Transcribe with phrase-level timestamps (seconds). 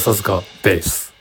[0.00, 1.13] 笹塚ベース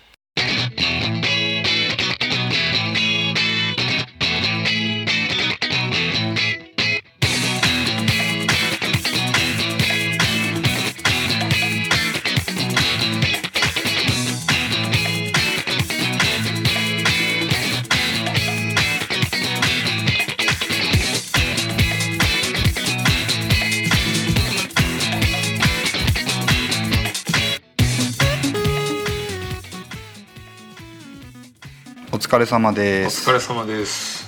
[32.33, 33.29] 疲れ様おです。
[33.29, 34.27] 疲れ様です。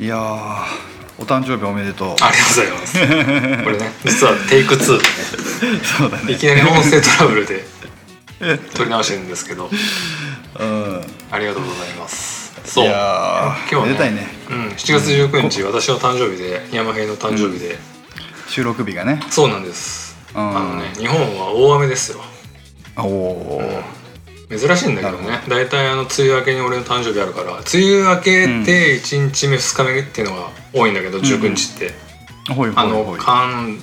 [0.00, 0.64] いやー
[1.20, 2.08] お誕生日おめでとう。
[2.20, 2.98] ありがとうございます。
[3.62, 5.80] これね実はテイク2でね。
[5.96, 6.32] そうだね。
[6.32, 7.64] いきなり音声トラブルで
[8.74, 9.70] 撮り直してるんですけど。
[10.58, 11.00] うん。
[11.30, 12.52] ありがとうございます。
[12.64, 12.86] そう。
[12.86, 14.26] 今日めでたいね。
[14.50, 17.78] うん、7月19日、私の誕生日で山平の誕生日で、
[18.48, 19.20] 収録日がね。
[19.30, 20.16] そうなんです。
[20.34, 20.48] うん。
[20.50, 22.20] あのね日本は大雨ですよ。
[22.96, 23.97] おおー
[24.50, 31.92] 珍しいんだけどなね大体あの梅雨明けに俺の誕生日あるから梅雨明けて1日目2日目っていうのが多いんだけど、19日って、
[32.52, 33.78] ほいほあの関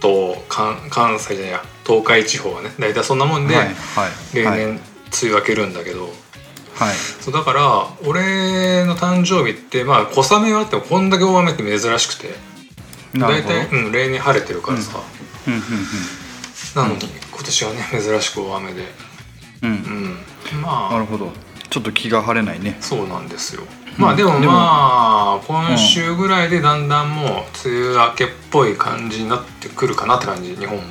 [0.00, 1.62] 東関関西じゃないや。
[1.86, 2.70] 東海地方はね。
[2.78, 4.60] 大体そんなもんで、はいはいはい。
[4.60, 4.80] 例年梅
[5.24, 6.04] 雨明けるんだけど、
[6.74, 6.94] はい。
[7.20, 12.34] そうだから俺の誕生日ってまあ小雨はあってもこんだけ大雨って珍しくて。
[13.14, 15.00] 大体、うん、例年晴れてるからさ、
[15.46, 15.60] うんうん。
[16.74, 18.82] なのに今年はね珍しく大雨で
[19.66, 19.74] うん。
[19.74, 20.60] ううん。
[20.60, 20.92] んまあ。
[20.92, 21.32] なるほど。
[21.68, 22.76] ちょっと気が晴れないね。
[22.80, 23.62] そうなんですよ。
[23.98, 27.28] まあでもまあ今週ぐらいでだんだんもう
[27.68, 30.84] 梅雨明けっぽい感じになってくるかなって感じ日本も。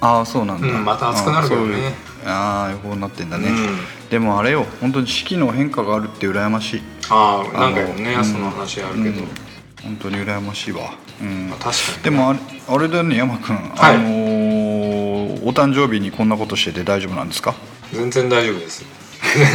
[0.00, 1.94] ああそうなんだ、うんまた暑くなるけどね。
[2.26, 3.78] あああ予報になってんだね、うん。
[4.10, 6.82] でもあれよ本当に四季の変化があるって羨ましい。
[7.08, 9.28] ああ何回もねあのその話あるけど、うん。
[9.82, 11.48] 本当に羨ましいわ、うん。
[11.48, 13.94] まあ、確かにね、でもあれあれだよね山君、はい。
[13.94, 17.54] あのーお誕生日にこんなことしてて大丈夫なんですか？
[17.92, 18.84] 全然大丈夫です。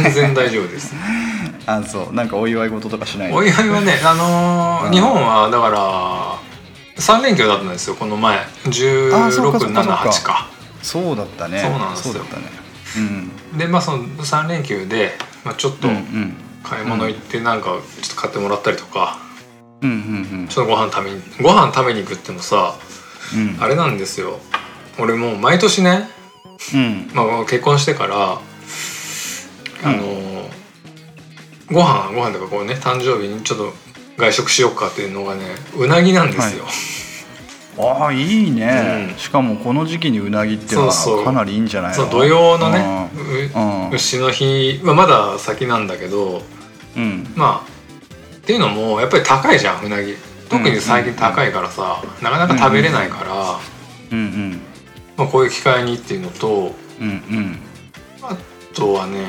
[0.02, 0.94] 全然大丈夫です。
[1.66, 2.14] あそう。
[2.14, 3.30] なんかお祝い事とかしない？
[3.30, 4.92] のお祝いはねあのーうん。
[4.92, 6.38] 日本はだから
[7.00, 8.36] 3連休だったんですよこの前。
[8.38, 8.42] あ
[9.30, 9.92] そうかそうかそうか。
[10.12, 10.46] 1678か。
[10.82, 11.60] そうだったね。
[11.60, 12.14] そうなんですよ。
[12.14, 12.42] だったね。
[12.96, 13.58] うん。
[13.58, 15.88] でまあその3連休で、まあ、ちょっと
[16.64, 19.18] 買い物行ってなんかちょっと買ってもらったりとか、
[19.80, 19.92] うんう
[20.42, 22.74] んちょっとご飯食べにご飯食べに行くってもさ
[23.34, 23.62] うんうん。
[23.62, 24.38] あれなんですよ。
[24.98, 26.08] 俺もう毎年ね、
[26.74, 27.10] うん。
[27.14, 28.32] まあ、結婚してから
[29.84, 30.32] あのー
[31.70, 33.72] ご飯ご飯とかこうね誕生日にちょっと
[34.18, 35.42] 外食しようかっていうのがね
[35.74, 36.66] うなぎなんですよ、
[37.78, 39.18] ああいいね、うん。
[39.18, 42.10] しかもこの時期にうなぎっていうのはかなりいいんじゃないの？
[42.10, 43.10] 土曜のね
[43.54, 43.90] うん。
[43.90, 46.42] う牛の日はまだ先なんだけど
[46.94, 47.32] うん。
[47.34, 50.14] まあっていうのもやっぱり高いじゃんうなぎ。
[50.50, 53.58] 特に最近高いからさ、なかなか食べれないから、
[54.10, 54.18] うん。
[54.18, 54.60] うん
[55.16, 57.58] まあ、こういう機会にっていうのとうんうん。
[58.22, 58.36] あ
[58.74, 59.26] とはね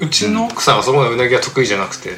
[0.00, 2.10] うちの奥さんはそこまでうなぎが得意じゃなくて、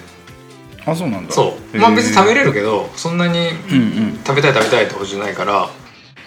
[0.84, 1.32] あそうなんだ。
[1.32, 1.78] そう。
[1.78, 3.80] まあ別に食べれるけどそんなにうんう
[4.12, 4.24] ん。
[4.24, 5.68] 食べたい食べたいってことじゃないから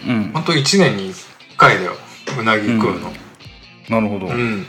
[0.08, 0.32] うん。
[0.32, 1.16] ほんと1年に1
[1.58, 1.94] 回だよ
[2.40, 3.12] うなぎ食うの。
[3.90, 4.66] なるほど、うん。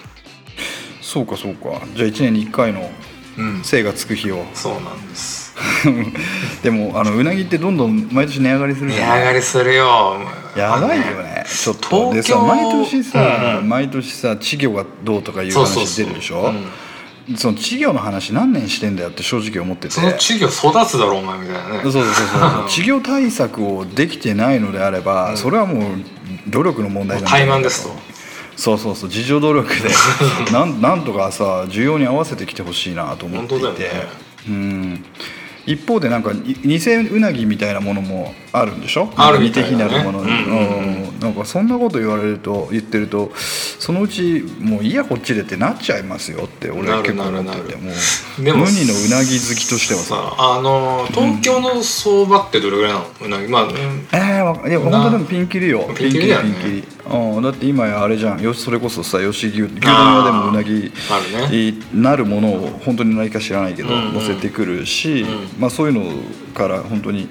[1.03, 1.80] そうかそうか。
[1.94, 2.91] じゃあ1年に1回の
[3.38, 4.44] うん、精がつく日を。
[4.54, 5.40] そうなんです
[6.62, 9.19] でもあのうなぎってどんどん毎年値上がりする値じゃん。
[9.19, 10.16] 上がりするよ。
[10.56, 12.12] やばいよまあねちょっと。
[12.12, 16.53] でさ毎年さ、うん毎年さ稚魚がどうとかいう話そう出るでしょ？
[17.28, 17.37] うん。
[17.37, 19.94] その稚魚の話何年してんだよって正直思ってて。
[19.94, 21.81] その稚魚育つだろお前みたいなね。
[21.84, 22.41] そうそうそうそう。
[22.66, 25.37] 稚魚対策をできてないのであれば、うん。
[25.37, 25.82] それはもう
[26.48, 27.94] 努力の問題なんじゃないか怠慢ですと。
[28.56, 29.91] そうそうそう自助努力で。
[30.53, 34.09] なんなんとかさ需要に合わせてきてほしいなと思っていて、ね。
[34.48, 35.04] うん
[35.72, 39.12] 一方でなんかい偽うなぎみたいなものもあるんでしょ？
[39.16, 40.36] あるみたいなるものに、うん。
[40.36, 40.69] うん。
[40.69, 41.04] うん。
[41.04, 47.59] うんなんかそんなこと言われると言ってるとそのうちもういいやこっちでってなっちゃいますよって俺は結構思ってなる。
[47.59, 48.42] なるてもう。
[48.42, 50.15] でも無二のうなぎ好きとしてはさ。
[50.15, 53.06] さあの東京の相場ってどれぐらいなの？
[53.21, 53.48] うなぎ。
[53.48, 53.71] まあ、うん。
[54.12, 55.86] えー、わいや本当でもピンキリよ。
[55.95, 56.54] ピンキリだよね。
[56.54, 58.41] ピンキリうん、だって今やあれじゃん。
[58.41, 60.91] よしそれこそさ吉牛牛丼屋でもうなぎね。
[61.54, 64.15] いなるものを本当に何か知らないけどうんうん。
[64.15, 65.27] 乗せてくるし、う
[65.59, 66.10] んまあ、そういうの
[66.54, 67.28] から本当に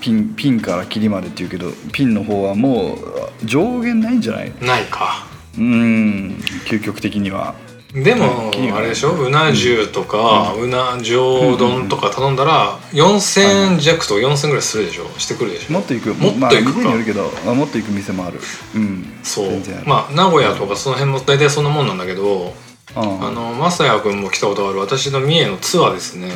[0.00, 2.94] ピンピンから切りまでっていうけどピンの方はも
[3.42, 4.52] う上限ないんじゃない？
[4.60, 5.26] ないか。
[5.56, 7.54] うん究極的には。
[7.92, 9.12] でもうんあれでしょ？
[9.12, 15.06] うな重とか、うな上丼とか頼んだら4000円弱とか4000円ぐらいするでしょ？
[15.18, 15.72] してくるでしょ？
[15.74, 16.14] もっといく。
[16.14, 18.40] もっまあ、といくか、店によるけどあもっといく店もある。
[18.74, 19.04] うん。
[19.22, 19.50] そう。
[19.84, 22.54] まあ名古屋とかその辺も大体そんなもんなんだけど
[22.96, 23.30] ああ。
[23.30, 26.30] の正也君も来たことある私の三重のツアーですね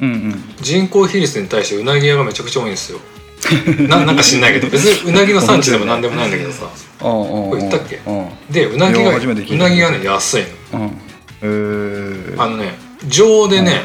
[0.00, 0.44] うんうん。
[0.60, 2.98] 人口比率に対してうなぎ屋がめちゃくちゃ多いんですよ。
[3.88, 4.68] ななんか知んないけど。
[4.68, 6.68] 別にうなぎの産地でも何でもないんだけどさ。
[6.98, 8.00] これ言ったっけ？
[8.06, 8.28] うん。
[8.50, 9.12] でうなぎいがう
[9.56, 10.42] なぎがね安い
[10.72, 10.80] の。
[10.80, 11.00] うん。
[11.42, 12.74] えー、あのね
[13.08, 13.80] 上でね、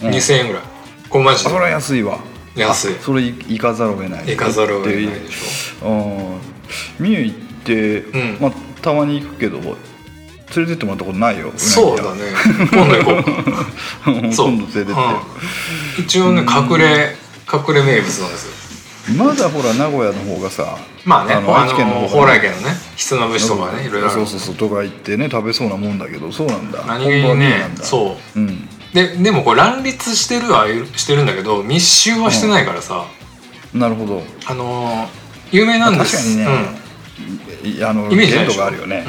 [0.00, 0.08] うん。
[0.10, 0.62] 2000円ぐらい。
[1.10, 1.50] これマジで。
[1.50, 2.18] あそれは安いわ。
[2.56, 2.94] 安い。
[3.00, 4.26] それ行かざるを得ない。
[4.26, 5.88] 行かざるを得ないでしょ。
[5.88, 6.40] うん。
[6.98, 8.38] 三重行って、ん。
[8.40, 8.52] まあ、
[8.82, 9.60] たまに行くけど
[10.56, 12.20] 連れてってもらったことないよそうだね。
[12.72, 13.22] 今度行こう。
[14.06, 14.92] 今度連れてって
[16.02, 17.14] 一応ね隠れ
[17.52, 19.16] 隠れ名物なんですよ。
[19.16, 22.08] まだほら名古屋の方がさまあねあの愛知県の方がね。
[22.08, 24.54] 蓬莱家のねひつまぶしとかねいろいろそうそうそう。
[24.54, 26.84] とか行ってね食べそうなもんだけどそうなんだ。
[26.86, 28.38] 何気にねそう。
[28.38, 28.68] うん。
[28.92, 30.66] ででもこれ乱立してるは
[30.96, 33.04] してるんだけど密集はしてないからさ、
[33.74, 34.22] なるほど。
[34.46, 36.36] あのー有名なんです。
[36.36, 36.78] 確かにね。
[37.46, 37.47] い
[37.82, 39.04] あの限度があるよね、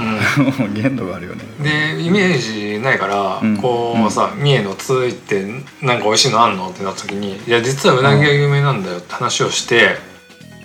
[0.73, 1.43] 限度があるよね。
[1.59, 1.63] うん、
[1.97, 3.57] でイメージないから、うん。
[3.57, 5.45] こうさ三重のついて
[5.81, 9.97] なんか美味しいのあんのってなった時にいや実はうなぎが有名なんだよって話をして、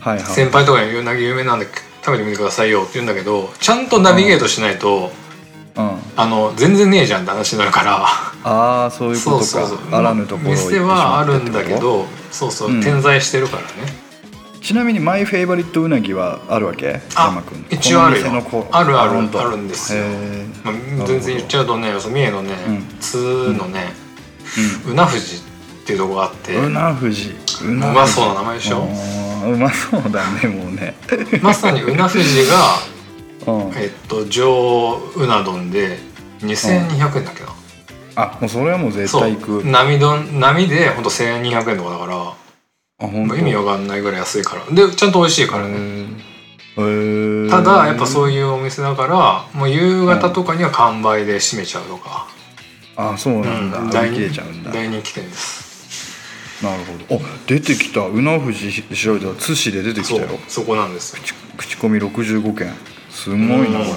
[0.01, 0.21] はいはい。
[0.21, 1.67] 先輩とかにうなぎ有名なんで
[2.05, 5.11] 食べてみてくださいよって言うんだけどちゃんとナビゲートしないと、
[5.77, 8.07] うん、あの全然ねえじゃんって話になるから。
[8.47, 9.69] ああそういうことか。
[9.91, 12.83] あらぬところ店はあるんだけどそうそう、うん。
[12.83, 14.04] 点在してるからね
[14.65, 17.03] ちなみにマイフェイバリットうなぎはあるわけ？
[17.15, 17.67] あ山君。
[17.69, 18.27] 一応あるよ。
[18.73, 19.39] あるある。
[19.39, 20.03] あるんですよ。
[20.03, 20.73] へま
[21.05, 22.99] あ全然言っちゃうとね三重のね、うん。
[22.99, 23.19] 津
[23.53, 23.93] のね、
[24.89, 25.41] うな富士っ
[25.85, 28.89] ていうとこがあって、うんうな富士ううまそうな名前でしょ？
[29.53, 30.95] うまそうだねもうね。
[31.43, 32.79] まさにうな富士が
[33.53, 33.73] うん。
[33.77, 35.99] えっと上うな丼で
[36.41, 37.51] 2200円だっけな、
[38.17, 39.63] あもうそれはもう絶対行く。
[39.67, 42.33] 波丼波でほんと1200円とかだから
[42.99, 43.37] あ本当。
[43.37, 44.65] 意味わかんないぐらい安いから。
[44.75, 46.07] でちゃんと美味しいからね。
[47.51, 52.27] ただやっぱそういうお店だからもう夕方とかには完売で閉めちゃうとか、
[52.97, 53.91] あそうなんだ、うん。
[53.91, 54.71] 売り切れちゃうんだ。
[54.71, 55.65] なる大人気店です。
[56.63, 57.17] ほど。
[57.17, 58.01] お出てきた。
[58.01, 60.29] うな富士調べたら津市で出てきたよ。
[60.49, 61.17] そこなんです。
[61.17, 61.23] よ
[61.57, 62.73] 口コミ65件
[63.11, 63.91] すごいなこれ。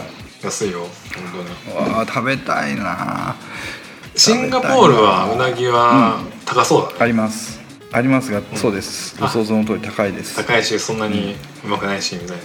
[0.43, 0.81] 安いよ。
[0.81, 0.89] 本
[1.65, 1.87] 当に。
[1.89, 3.35] わあ食べたいな
[4.15, 7.59] シンガポールはうなぎは高そうだね、あります
[7.91, 9.19] ありますが、そうです。
[9.19, 10.35] ご想像の通り高いです。
[10.35, 11.35] 高いしそんなに
[11.65, 12.43] うまくないしみたいな、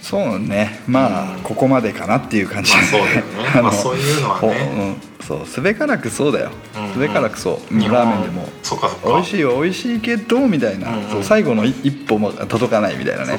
[0.00, 0.80] そうね。
[0.86, 1.42] まあ、うん。
[1.42, 2.72] ここまでかなっていう感じ。
[2.74, 3.22] まあそうだよね。
[3.62, 6.50] まあそういうのはほねうん、そうすべからくそうだよ。
[6.76, 8.48] うんすべからくそう、ラーメンでも。
[8.62, 9.60] そっか美味しいよ。
[9.60, 11.22] 美味しいけどみたいな、うんうん。
[11.22, 13.38] 最後の一一歩も届かないみたいなね。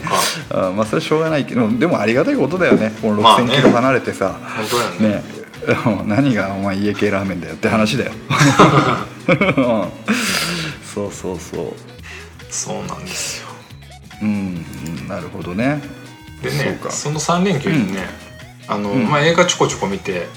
[0.52, 2.94] あまあそれはしょうがないけどでもありがたいことだよね。
[3.02, 3.46] このまあね。
[3.54, 5.24] 6000キロ離れてさ、本当だよね。
[5.24, 5.40] ね。
[6.06, 8.12] 何がお前家系ラーメンだよって話だよ。
[9.30, 9.84] うん
[11.00, 11.74] そうそうそう。
[12.50, 13.48] そうなんですよ。
[14.22, 15.81] うんなるほどね。
[16.44, 18.01] でねその3連休にね、
[18.68, 19.10] あのうん。
[19.10, 20.28] まあ、映画ちょこちょこ見て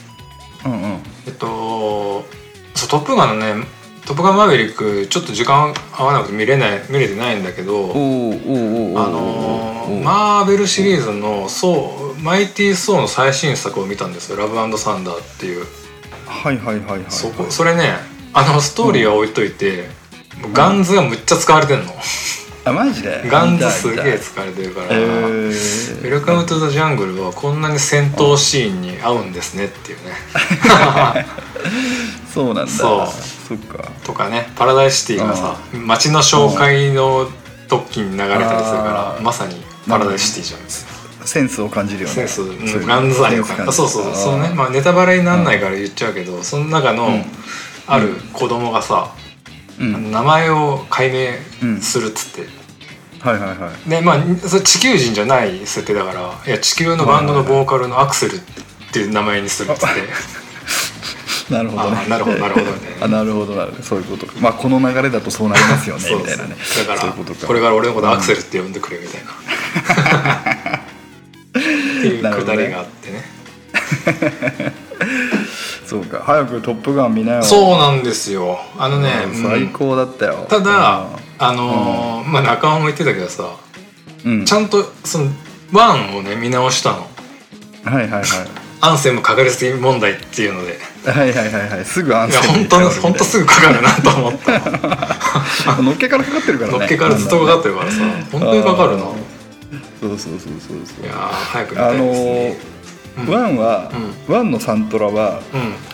[0.64, 0.98] うんうん。
[1.26, 2.24] えっと
[2.74, 3.66] そう「トップガン」のね
[4.06, 15.66] 「トップガンマーヴェリック」ちょっと時間合わなくて見れない見れてないんだけどあのマーベルシリーズの「ソーマイティー・ソー」の最新作を見たんですよ「ラブサンダー」っていう。
[16.26, 17.00] はいはいはいはい。
[17.08, 17.96] そこそれね
[18.32, 19.88] あのストーリーは置いといて、
[20.52, 21.92] ガンズがむっちゃ使われてんの、
[22.64, 23.22] あマジで？
[23.28, 30.14] ガンズすげえ使われてるから「えウーェルカム・トゥ・ザ・ジャングル」はこんなに戦闘シーンに合うんですねっていうね。
[32.32, 32.72] そうなんだ。
[32.72, 33.08] そう。
[33.48, 33.90] そっか。
[34.04, 37.28] とかねパラダイスシティがさ街の紹介の
[37.68, 40.60] 時に流れたりするからまさにパラダイスシティじゃん。
[41.26, 42.14] センスを感じるよね。
[42.14, 44.40] センス、そうガンズ愛を感じそうそうそう。
[44.40, 44.50] ね。
[44.54, 47.24] まあネタバレにならないから言っちゃうけどその中のん。
[47.84, 49.12] ある子供がさ、
[49.82, 50.10] うん。
[50.10, 52.48] 名前を解明するっつって、
[53.20, 53.90] はいはいはい。
[53.90, 58.38] でまあそれ地球人じゃない設定だからいや地球のバンドのボーカルのアクセルっ
[58.92, 59.86] ていう名前にするっつって。
[61.52, 62.06] なるほどね。
[62.08, 62.72] なるほどなるほどね。
[63.00, 63.82] あなるほど なるほど。
[63.82, 64.32] そういうことか。
[64.40, 66.56] まあこの流れだとそうなりますよね そうみたいなね。
[66.86, 69.32] だからこれから俺のことアクセルって呼んでくれみたいな。
[71.52, 73.24] っていうくだりがあってね
[75.92, 76.22] そうか。
[76.24, 77.42] 早く「トップガン」見なよ。
[77.42, 78.58] そうなんですよ。
[78.78, 80.46] あのね、うん最高だったよ。
[80.48, 81.06] ただ
[81.38, 83.44] あのーまあ中尾も言ってたけどさ
[84.24, 84.44] うん。
[84.46, 85.30] ちゃんとその
[85.72, 87.06] ワンをね見直したの。
[87.84, 88.22] はいはいはい。
[88.80, 90.78] アンセムかかりすぎ問題っていうので。
[91.04, 91.84] はいはいはいはい。
[91.84, 94.52] すぐアンいやセムに本当本当すぐかかるなと思った。
[95.76, 96.78] ののっけからかかってるからね。
[96.78, 97.98] のっけからずっとかかってるからさ
[98.32, 99.02] 本当にかかるな。
[100.00, 101.06] そうそうそうそうそう。
[101.06, 102.58] いやー早く見たいですね。
[102.68, 102.71] ー
[103.28, 103.90] ワンは、
[104.28, 105.40] ワンのサントラは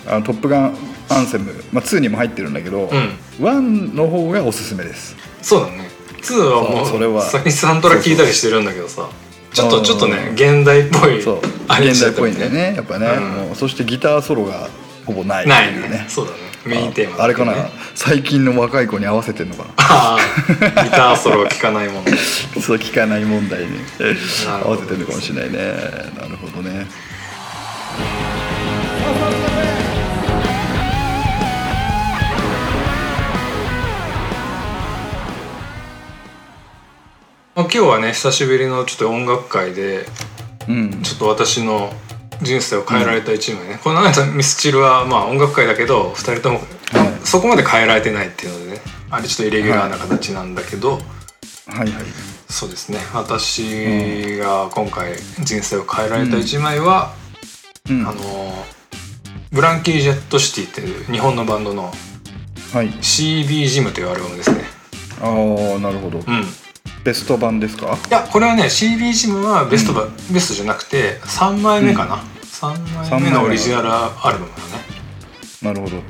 [0.07, 0.13] うん。
[0.13, 0.77] あのトップガン
[1.11, 3.45] アンセム、まあ、2にも入ってるんだけど、うん。
[3.45, 5.17] ワンの方がおすすめです。
[5.43, 5.89] そうだね。
[6.23, 7.27] 2はもそうそれは。
[7.27, 9.09] う先にサントラ聞いたりしてるんだけどさ。
[9.53, 9.85] ちょっとうん。
[9.85, 11.39] ちょっとね現代っぽいそう。
[11.39, 13.23] 現代っぽいんだよねやっぱね、うん。
[13.49, 14.69] もうそしてギターソロが
[15.07, 16.05] ほぼないっていうね。
[16.09, 17.55] そうだねメインテーマだあれかな？
[17.95, 19.71] 最近の若い子に合わせてんのかな？
[19.79, 22.13] ああギターソロは聴かないもんね。
[22.61, 23.79] そう聞かない問題に。
[24.47, 25.59] 合わせてるのかもしれないね。
[26.21, 26.87] なるほどね。
[37.55, 40.07] まあ今日はね久しぶりのちょっと音楽会で
[40.69, 41.03] うん。
[41.03, 41.93] ちょっと私の
[42.43, 47.27] 人生を変えられた一枚ね、この間ミスチルはまあ音楽会だけど2人ともはい。
[47.27, 48.81] そこまで変えられてないっていうのでね
[49.11, 51.91] あれちょっとイレギュラーな形なんだけど、はいはい。
[52.49, 52.99] そうですね。
[53.13, 57.15] 私が今回人生を変えられた一枚は、
[57.91, 58.07] うん。
[58.07, 58.65] あの
[59.53, 61.93] ブランキー・ジェット・シティっていう日本のバンドの
[62.73, 62.89] はい。
[62.91, 64.63] CB ジムというアルバムですね。
[65.21, 66.19] ああなるほど。
[66.19, 66.43] うん。
[66.43, 66.45] い
[67.09, 67.97] ベスト版ですか？
[68.11, 74.85] やこれはね CB ジムはベストば、ベストじゃなくて3枚目かな、3枚目のオリジナルアルバムだね
[75.63, 75.97] なるほど。
[75.97, 76.03] うん。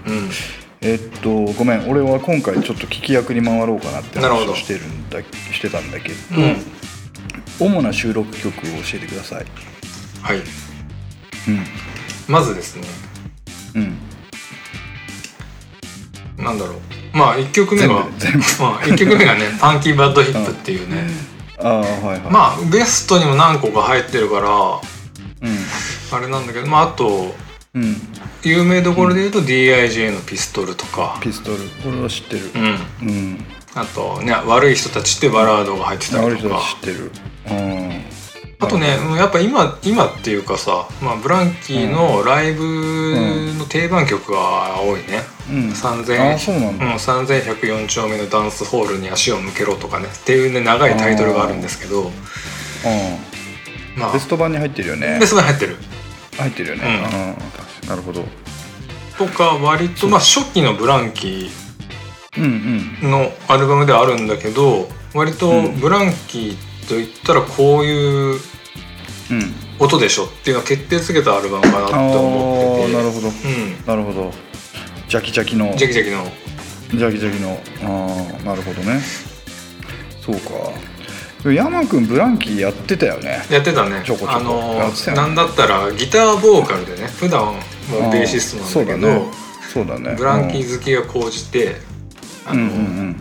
[0.81, 6.57] えっとごめん俺は今回ちょっと聞き役に回ろうかなって話をしてるんだしてたんだけど、うん。
[7.61, 9.47] 主な収録曲を教えてください。
[10.21, 10.39] はい。
[10.39, 10.45] うん。
[12.27, 12.89] まずですね。
[16.39, 16.45] うん。
[16.45, 16.81] なんだろう
[17.13, 18.07] まあ1曲目は
[18.61, 21.07] まあ、1曲目がね「パンキーバッドヒップ」っていうね、
[21.59, 22.21] ああはいはい。
[22.31, 25.59] まあベストにも何個か入ってるからうん。
[26.11, 27.35] あれなんだけどまああと
[27.75, 27.97] うん。
[28.43, 31.19] 有名どころで言うと DIJ のピストルとか。
[31.21, 32.51] ピストルこれは知ってる。
[32.55, 32.63] うん。
[33.03, 33.45] うん。
[33.75, 36.61] あとね「悪い人たち」ってバラードが入ってたりとか。
[36.83, 37.13] ち知ってる。
[37.51, 38.05] うん。
[38.61, 45.71] あとねうんやっぱ今今っていうかさ、まあ、ブランキーのライブの定番曲が多いね、うん。
[45.71, 46.87] 3000あそうなんだ。
[46.87, 50.07] うん、3104丁目のダンスホールに足を向けろとかね。
[50.07, 52.03] っていうね長いタイトルがあるんですけど。
[52.03, 52.11] う
[53.97, 54.11] まあ。
[54.11, 55.19] んベスト版に入ってるよね。
[55.21, 55.77] ベストに入ってる。
[56.37, 57.37] 入ってるよね。
[57.85, 57.89] うん。
[57.89, 58.25] なるほど。
[59.17, 65.81] とか割とまあ初期のブランキーのアルバムではあるんだけど割とうん。
[65.81, 68.41] ブランキーといったらこういう
[69.31, 69.55] うん。
[69.81, 72.93] 音でしょっていうのを決定づけたアルバムかなって思ってて。
[72.93, 73.29] なるほど。
[73.29, 73.33] う
[73.87, 74.33] なるほど
[75.09, 75.73] ジャキジャキの。
[75.73, 76.25] んジャキジャキの。
[76.91, 77.61] ジャキジャキの。
[77.83, 79.01] ああなるほどね。
[80.21, 81.51] そうか。
[81.51, 83.43] 山君ブランキーやってたよね。
[83.51, 84.03] やってたね。
[84.05, 84.33] ちょこちょこ。
[84.35, 85.23] あのやってたよね。
[85.23, 87.61] なんだったらギターボーカルでね普段は
[88.13, 89.09] ベーシストなんだけど
[89.73, 90.01] そうだね。
[90.01, 90.17] そうだね。
[90.19, 91.77] ブランキー好きが高じて
[92.45, 93.17] あの、うんうんうん。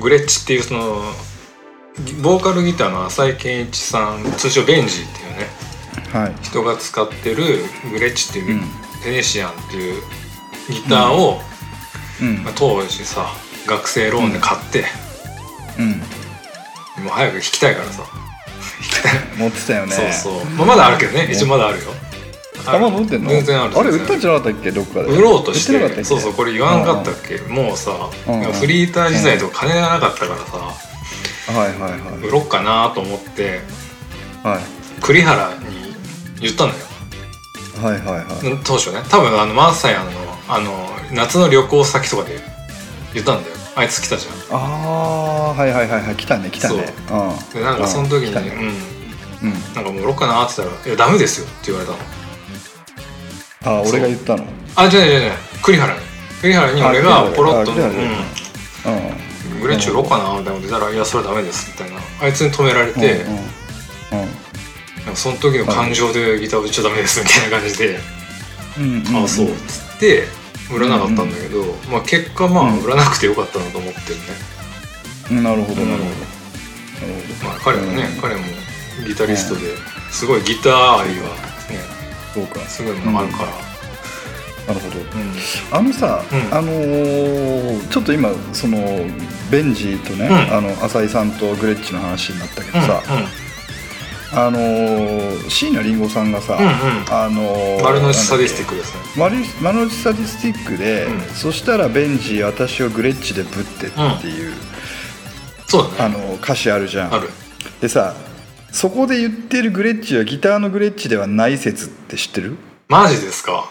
[0.00, 1.02] グレッチっていうその
[2.22, 5.46] ボーカルギターの浅井健一さん通称ベンジーっていうね
[6.14, 6.34] うんはい。
[6.42, 7.58] 人が使ってる
[7.92, 8.62] グレッチっていう、うん。
[9.04, 10.02] テネシアンっていう
[10.70, 11.40] ギターを、
[12.20, 12.42] うん。
[12.44, 13.26] まあ、当時さ
[13.66, 14.86] 学生ローンで買って、
[15.78, 15.90] うん。
[17.04, 18.02] もう早く弾きたいからさ。
[19.38, 19.94] 持ってたよね。
[19.94, 21.28] そうそう、まあ、まだあるけどね。
[21.32, 21.92] 一応まだあるよ。
[22.66, 23.30] あまだ持ってんの？
[23.30, 23.78] 全然ある。
[23.78, 24.70] あれ売ったんじゃなかったっけ？
[24.70, 25.06] どっかで。
[25.06, 26.04] 売ろうとして。
[26.04, 27.38] そうそうこれ言わんかったっけ？
[27.48, 27.92] もうさ
[28.26, 28.52] うん。
[28.52, 31.58] フリーター時代とか金がなかったからさ。
[31.58, 32.26] はいはいはい。
[32.26, 33.62] 売ろっかなと思って
[34.42, 34.60] はい。
[35.00, 35.94] 栗原に
[36.40, 36.74] 言ったのよ。
[37.82, 38.58] はいはいはい。
[38.62, 39.00] 当初ね。
[39.08, 40.10] 多分あのマーサヤンの
[40.52, 42.40] あの夏の旅行先とかで
[43.14, 43.56] 言ったんだよ。
[43.76, 44.56] あいつ来たじゃん。
[44.56, 46.16] ああはいはいはいはい。
[46.16, 46.92] 来たね来たね。
[47.10, 47.14] う。
[47.14, 47.54] ん。
[47.54, 48.40] でなんかその時に、ね。
[49.42, 49.48] うん。
[49.48, 49.74] うん。
[49.74, 51.92] なんかもう売ろうかなって言ったら「いやダメですよ」って言われた
[53.70, 53.78] の。
[53.78, 54.44] あ俺が言ったの？
[54.74, 56.00] あじゃあじゃあじゃあ栗原に。
[56.40, 57.96] 栗原に俺がポロッと「あ栗原うん。
[59.54, 59.60] うん。
[59.60, 62.00] グレッチ売ろうかな」みたいなこと言ったら「いやそれはダメです」みたいな。
[62.20, 63.40] あいつに止められて、うん
[65.14, 68.00] その時の感情でギター売っちゃダメですみたいな感じで。
[68.78, 70.28] うん「ああそう」っつって
[70.74, 72.80] 売らなかったんだけど、まあ結果まあうん。
[72.84, 74.22] 売らなくてよかったなと思ってるね、
[75.32, 75.90] うんなるほどうん。
[75.90, 77.48] なるほど。
[77.48, 78.20] まあ彼もね、うん。
[78.20, 78.42] 彼も
[79.06, 79.60] ギタリストで
[80.10, 81.10] すごいギター愛はね
[82.34, 82.60] そうか。
[82.60, 85.00] すごいものあるから、なるほど。
[85.00, 85.32] うん。
[85.72, 86.54] あのさ、うん。
[86.56, 88.78] あのーちょっと今その
[89.50, 90.56] ベンジーとね、うん。
[90.56, 92.86] あの浅井さんとグレッチの話になったけどうん。
[92.86, 93.02] さ、
[94.32, 96.70] あのー椎名林檎さんがさ、うんうん。
[97.10, 99.00] あのー丸の内サディスティックですね。
[99.16, 101.20] 丸丸の内サディスティックで、うん。
[101.34, 104.54] そしたらベンジー私をグレッチでぶってっていう、
[105.66, 106.16] そうだね。
[106.16, 107.14] あの歌詞あるじゃん。
[107.14, 107.28] ある。
[107.80, 108.14] でさ
[108.70, 112.56] そこで言ってるグレッチはギターのグレッチではない説って知ってる？
[112.88, 113.64] マジですか？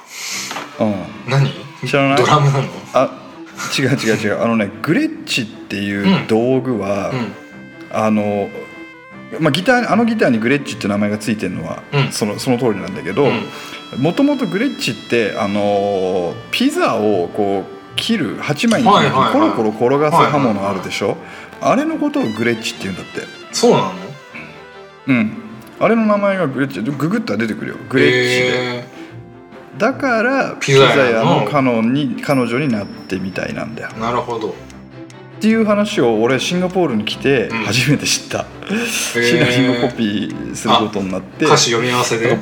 [0.80, 0.96] うん。
[1.30, 1.50] 何？
[1.88, 2.18] 知らない？
[2.18, 2.68] ドラムなの？
[2.94, 3.10] あ
[3.78, 4.44] 違う違う違う。
[4.44, 7.34] あのねグレッチっていう道具は、うん。
[7.92, 8.50] あの、
[9.40, 12.12] まあ、ギターあのギターにグレッチって名前がついてるのは、うん。
[12.12, 14.02] そのその通りなんだけどうん。
[14.02, 21.18] もともとグレッチってあのピザをこう切る8枚にコロコロ転がす刃物あるでしょ？
[21.62, 23.22] あれのことをグレッチって言うんだって。
[23.52, 23.94] そうなの？
[25.08, 25.38] うん。
[25.80, 27.78] あれの名前がグレッチググったら出てくるよ。
[27.90, 28.86] グレッチで、へ
[29.78, 33.92] だからピピザ屋のカノンに彼女になってみたいなんだよ。
[33.94, 34.56] なるほど
[35.39, 37.58] っていう話を俺シンガポールに来てうん。
[37.63, 38.46] 初めて知った、
[38.93, 41.46] シナリンゴコピーすることになって。
[41.46, 42.38] 歌詞読み合わせで？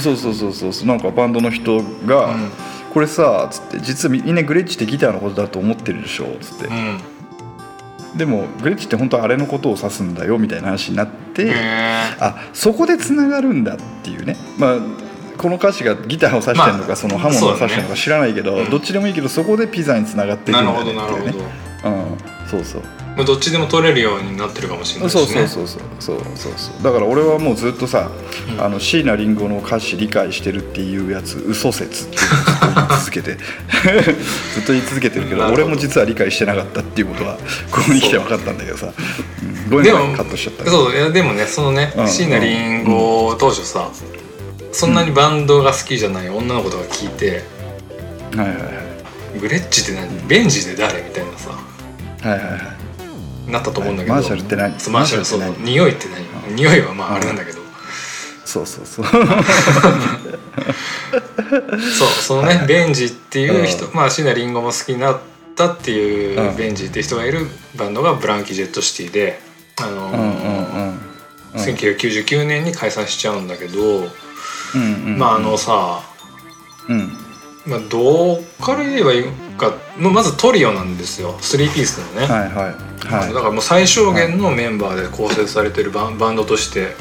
[0.00, 0.86] そうそうそうそうそう。
[0.86, 2.50] なんかバンドの人が「うん。
[2.94, 6.98] これさ」つって「実はみんなグレッチってギターのことだと思ってるでしょ」つって、うん。
[8.16, 11.52] でもグレッチって本当はあれのことを指すんだよみたいな話になって、へ
[12.20, 14.36] あそこでつながるんだっていうね。
[14.56, 14.78] まあ
[15.36, 22.82] この歌詞がギターを指してるのか、まあそのハモンを指してるのか知らないけど、うんどっちでもいいけどそこでピザにつながっていくんだよねっていうねうん、そうそう。
[23.16, 25.48] まあどっちでも取れるようになってるかもしれないしそうね。
[25.48, 26.82] そうそうそうそうそうそう。
[26.82, 28.10] だから俺はもうずっとさ、
[28.52, 28.60] うん。
[28.64, 32.22] あの椎名林檎の歌詞理解してるっていうやつ嘘説っていう
[32.74, 33.36] のをずっと言い続けて
[34.54, 37.36] ずっと言い続けてるけど俺も実は理解してなかったっていうことは
[37.70, 39.44] ここに来て分かったんだけどさ、う。
[39.44, 40.70] ん、ごめんでもねカットしちゃった。
[40.70, 42.08] そういやでもねそのねうん。
[42.08, 43.88] 椎名林檎当初さ
[44.70, 47.42] そんなにバンドが好きじゃない女の子とか聞いて
[48.36, 48.62] はいはいは
[49.36, 49.40] い。
[49.40, 50.08] グレッチって何？
[50.28, 51.02] ベンジで誰？
[51.02, 51.50] みたいなさ
[52.30, 52.56] はいはいは
[53.48, 53.50] い。
[53.50, 54.14] なったと思うんだけど。
[54.14, 54.78] マーシャルって何？
[54.78, 55.40] そうマーシャルそう。
[55.60, 56.54] 匂いって何？
[56.56, 57.58] 匂いはまあうんあれなんだけど。
[58.44, 59.04] そうそうそう。
[61.98, 65.20] そうそのねベンジっていう人うまあ椎名林檎も好きになっ
[65.54, 69.40] たっていううんベンジっていう人がいるバンドがブランキー・ジェット・シティで
[69.80, 71.00] あのうんうんうん。
[71.54, 71.60] うん。
[71.60, 74.08] 1999年に解散しちゃうんだけど
[75.16, 76.02] まああのさ
[76.88, 77.12] うん。
[77.66, 79.24] まあどっから言えばいい？
[79.58, 81.34] かもうまずトリオなんですよ。
[81.40, 83.14] 3ピースのね、はいはい。
[83.14, 83.34] はい。
[83.34, 86.94] だからもう最小限のメンバーで構成されてるバンバンドとして。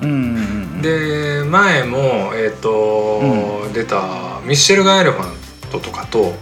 [0.00, 5.36] うんうんうんで前も、えーと出たミッシェルガン・エレファン
[5.70, 6.34] トとかと、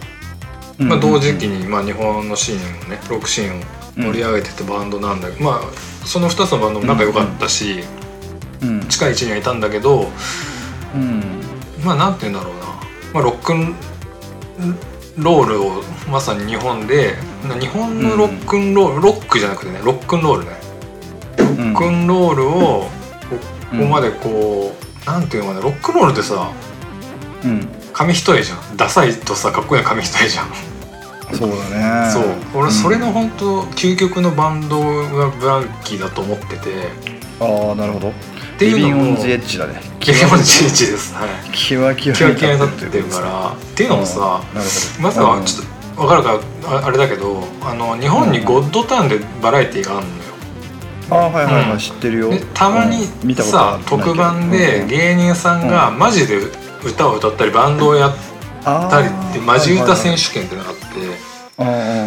[0.79, 3.63] うんまあ、同時期に、まあ、日本のシーンをねロックシーンを
[3.95, 7.83] 盛り上げてたバンドなんだけど、まあその2つのバンドも仲良かったし、
[8.61, 8.87] うん。
[8.87, 10.07] 近い位置にはいたんだけど
[10.95, 11.23] うん。
[11.83, 12.65] まあなんて言うんだろうな、
[13.13, 13.75] まあ、ロックン
[15.17, 17.15] ロールをまさに日本で
[17.47, 20.51] な日本のロックンロール、ロックじゃなくてねロックンロールね
[21.37, 22.89] ロックンロールをこ
[23.71, 26.51] ここまでこう、なんていうのかなロックンロールってさ
[27.43, 27.67] うん。
[27.93, 28.77] 紙一重じゃん。
[28.77, 30.47] ダサいとさかっこいいの紙一重じゃん、
[31.35, 32.11] そうだね。
[32.11, 32.61] そう。
[32.61, 36.89] 俺それのの本当究極のバンドがブランキーだと思ってて。
[37.39, 38.13] ああなるほど
[38.61, 39.03] っていうのも。
[39.03, 39.81] リビンオンズエッジだね。
[39.99, 41.15] キワキワです。
[41.15, 41.29] はい。
[41.51, 43.53] キワキワキワキワになってるるから。
[43.53, 50.21] っていうのもさなるほどまずはちょっと分かるかああれだけどあの日本にゴッドタウンでバラエティーがあるのよ。
[51.09, 51.79] ああはいはいはい、うん。
[51.79, 52.29] 知ってるよ。
[52.29, 56.37] でたまにさる特番で芸人さんがマジで
[56.83, 58.15] 歌を歌ったりバンドをやっ
[58.63, 60.83] たりってマジ歌選手権ってのがあって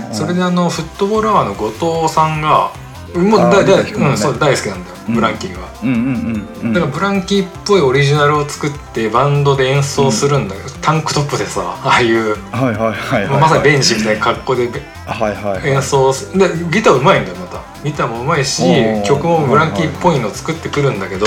[0.08, 1.70] 手それであのフットボールアワーの後
[2.02, 2.72] 藤さんが
[3.14, 4.10] もうあー大大見た人もね。
[4.10, 4.93] うんそう大好きなんだよ。
[4.93, 5.68] うんブランキーが。
[5.82, 6.72] うんうんうんうん。
[6.72, 13.40] だからブランキーっぽいオリジナルを作ってバンドで演奏するんだけど、タンクトップでさああいう、はいはいはいはい。
[13.40, 14.68] まさにベンチみたいな格好で
[15.06, 15.70] はいはいはい。
[15.70, 17.60] 演奏すでギターうまいんだよまた。
[17.84, 18.62] ギターもうまいし
[19.06, 21.26] 曲もブランキーっぽいの作ってくるんだけど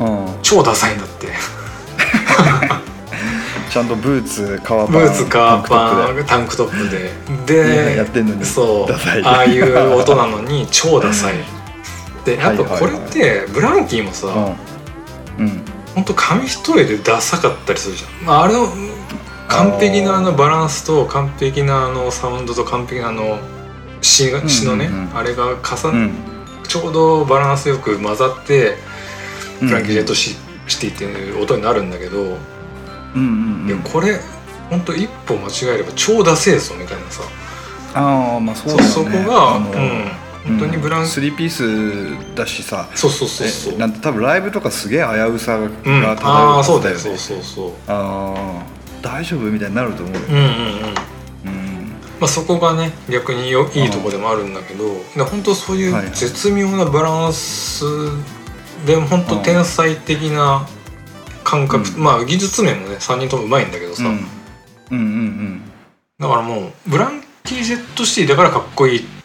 [0.00, 0.28] うん。
[0.42, 1.28] 超ダサいんだって。
[3.70, 6.98] ちゃんとブーツ革パンブーツカータパンクトップンタンクトップで。
[6.98, 8.92] ねでやってんのにそう
[9.24, 11.34] ああいう音なのに超ダサい
[12.26, 14.26] であとこれってブランキーもさ、
[15.38, 15.64] でうん。
[15.94, 16.04] ほん。
[16.04, 18.66] と紙一重でダサかったりするじゃん、まあ、あれの
[19.48, 23.38] 完璧なあのバランスと完璧なあのサウンドと完璧なあの
[24.02, 24.30] 詩
[24.64, 25.16] のね、うんうんうん。
[25.16, 26.12] あれが重ね、
[26.60, 26.64] うん。
[26.68, 28.76] ちょうどバランスよく混ざって
[29.62, 30.36] うんフランキー・ジェットシ
[30.66, 34.20] シティっていう音になるんだけど、うんうんうんいやこれ
[34.68, 37.22] ほんと一歩間違えれば超ダセえぞみたいなさ。
[37.94, 38.82] ああまあそうね。
[38.82, 40.10] そこが、うん、
[40.46, 42.88] 本当にブラン、スリーピースだしさ。
[42.94, 43.74] そうそうそうそう。
[43.74, 47.70] えなんて多分ライブとかすげえ危うさがうん、漂うああはそうだよそうそうそう。
[47.88, 48.62] ああ
[49.02, 50.20] 大丈夫みたいになると思うよ。
[50.28, 50.48] うんうんうん。
[50.48, 51.92] うん。
[52.20, 54.84] まあ、そこがね逆によいいとこでもあるんだけど
[55.16, 57.84] で本当そういう絶妙なバランス
[58.86, 60.66] で本当天才的な
[61.44, 62.02] 感覚、うん。
[62.02, 64.08] まあ技術面もね3人ともうまいんだけどさ、うん。
[64.90, 65.62] うんうん
[66.18, 69.15] だからもうブランキー・ジェット・シティだからかっこいいって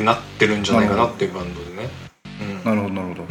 [0.00, 1.88] なってるんじゃないかなっていうバンドでね。
[2.40, 2.64] うん。
[2.64, 3.24] なるほどなるほど。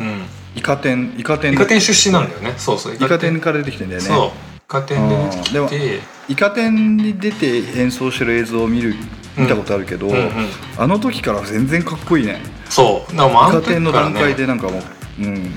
[0.56, 1.54] イカ天イカ天。
[1.54, 2.54] イカ天出身なんだよね。
[2.58, 2.94] そうそう。
[2.94, 4.08] イイカ天から出てきてんだよね。
[4.08, 4.28] そう。
[4.28, 4.32] イ
[4.68, 5.70] カ天で出てきあー。
[5.70, 6.00] て
[6.30, 8.96] イカ天に出て演奏してる映像を見る
[9.38, 10.32] 見たことあるけど、うんうん。
[10.78, 12.42] あの時から全然かっこいいね。
[12.70, 13.12] そう。
[13.16, 15.56] だからもうあの時イカ天の段階でなんかもううん。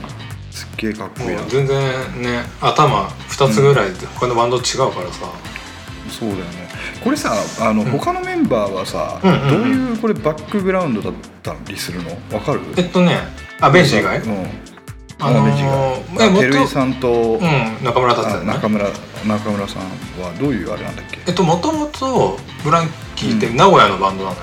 [0.56, 1.76] すっげえかっこいい全然
[2.22, 5.30] ね頭2つぐらいで他のバンド違うからさ、
[6.08, 6.65] そうだよね
[7.06, 7.90] これさあの、うん。
[7.90, 9.48] 他のメンバーはさ、うんうんうん。
[9.48, 12.10] どういうこれバックグラウンドだったりするの？
[12.32, 12.60] わかる？
[12.76, 13.20] えっとね
[13.60, 14.18] あベンチ以外？
[14.22, 14.44] うん。
[15.18, 18.52] ああのーえもっと照井さんと、うん中村達あ也ね。
[18.52, 19.82] 中村中村さん
[20.20, 21.20] はどういうあれなんだっけ？
[21.28, 24.42] えっともともとブランキーって名古屋のバンドなのよ、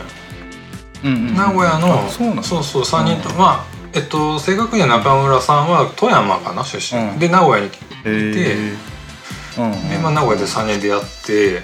[1.03, 3.37] うんうんうん名古屋のあそうそうそう3人と、うん。
[3.37, 7.19] まあえっと正確には中村さんは富山かな出身、うん。
[7.19, 8.77] で名古屋に来て、へー。
[9.59, 9.89] うんうん。
[9.89, 11.61] でまあ、名古屋で3人出会って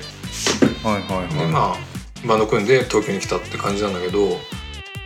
[0.84, 1.38] はいはいはい。
[1.38, 4.39] でまあバンド組んで東京に来たって感じなんだけど、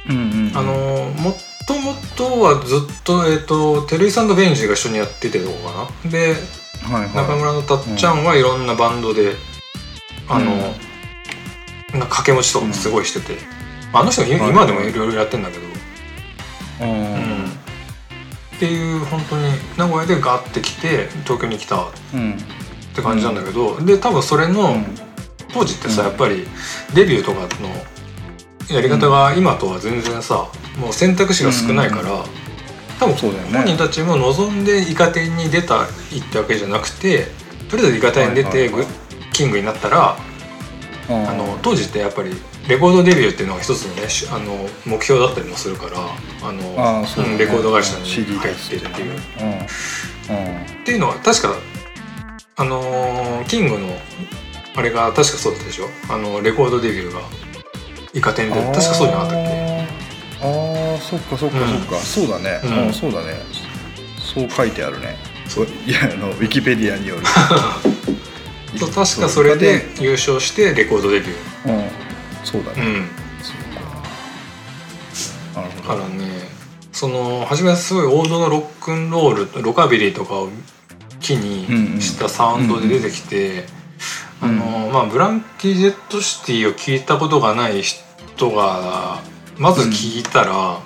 [0.10, 6.12] うんうんあのーもっともとはずっとえっ、と照井さんとベンジが一緒にやっててとこかな。
[6.12, 6.34] で
[6.84, 7.16] はいはい。
[7.16, 9.36] 中村のたっちゃんはいろんなバンドで、
[10.28, 10.54] あの、
[11.94, 12.00] うん。
[12.02, 13.38] 掛け持ちとかもすごいしてて、
[13.94, 15.64] あの人今はい今でもいろいろやってんだけど、
[16.82, 19.44] うんうんっていう本当に
[19.78, 22.38] 名古屋でガッて来て東京に来たっうん
[22.96, 24.76] て感じなんだけど、で多分それの、
[25.54, 26.08] 当時ってさうん。
[26.08, 26.46] やっぱり
[26.94, 27.70] デビューとかの
[28.76, 30.48] やり方が今とは全然さ
[30.80, 32.24] もう選択肢が少ないから、
[33.00, 33.58] 多分そうだよね。
[33.60, 37.28] 本人たちも望んでイカ天に出たいってわけじゃなくて
[37.70, 38.72] とりあえずイカ天に出て、
[39.34, 40.18] キングになったら
[41.10, 41.30] うん。
[41.30, 42.32] あの当時ってやっぱり
[42.68, 45.98] レコードデビューっていうのが一つのねしあの目標だったりもするから
[46.42, 49.18] あのうんレコード会社に入ってっていう。
[50.82, 51.54] っていうのは確か
[52.56, 53.90] あのーキングの
[54.76, 55.90] あれが確かそうだったでしょ？
[56.10, 57.22] あのレコードデビューが。
[58.14, 59.88] イカ天で確かそうじゃなかったっけ？
[60.42, 61.70] あーあーそっかそっかうん。
[61.70, 62.88] そっか、そうだね、うん。
[62.88, 63.34] うん、そうだね。
[64.36, 65.18] そう書いてあるね。
[65.48, 65.68] そう。
[65.86, 67.22] いやあのウィキペディアによる。
[68.80, 71.36] 確かそれで優勝してレコードデビュ
[71.68, 71.84] うん。
[72.44, 73.10] そうだー、うね、ん、
[73.42, 73.56] そう
[75.56, 75.62] か。
[75.62, 75.90] なるほど。
[75.90, 76.50] だからね
[76.92, 80.50] その初めはすごい王道のロックンロールロカビリーとかを
[81.20, 83.64] 木にしたサウンドで出てきて、うんうん
[84.44, 89.22] あのまあブランキー・ジェット・シティを聞いたことがない人が
[89.58, 90.80] まず聞いたら、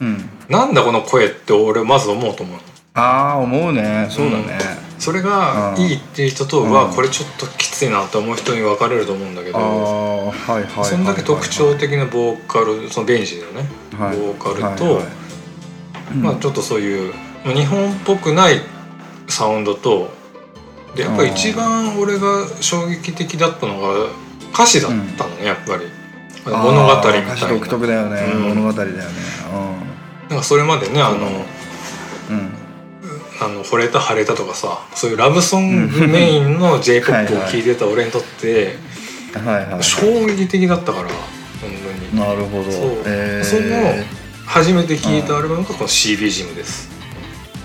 [0.00, 0.30] うん。
[0.48, 2.62] なんだこの声って俺まず思うと思うの。
[2.94, 4.08] ああ思うね。
[4.10, 4.58] そうだね、
[4.98, 6.72] それがいいっていう人と、うん。
[6.72, 9.68] はこれちょっときついなと思う人に分かれると思うんだけど、はい
[10.52, 10.84] はいはいはい。
[10.84, 14.16] そんだけ特徴的なボーカルそのベンジーのね、はい。
[14.16, 15.04] ボーカルと、はいはい。
[15.04, 17.14] うんまあちょっとそういう
[17.44, 18.60] まあ日本っぽくない
[19.28, 20.10] サウンドと
[20.94, 24.08] でやっぱり一番俺が衝撃的だったのが
[24.52, 25.86] 歌詞だったのね、やっぱり。
[26.46, 27.32] 物語みたいな。
[27.32, 28.42] 歌詞独特だよね、うん。
[28.56, 29.02] 物語だよね。
[30.28, 31.44] なんかそれまでねあの
[33.42, 38.76] あの惚れた晴れたとかさそういうラブソングメインの j p o p を聴いてた俺にとって
[39.80, 41.10] 衝撃的だったから本
[41.60, 42.16] 当に。
[42.16, 42.70] なるほど。
[42.70, 43.02] そう。
[43.06, 43.44] えー。
[43.44, 44.04] その
[44.46, 46.88] 初めて聴いたアルバムがこの CB ジムです。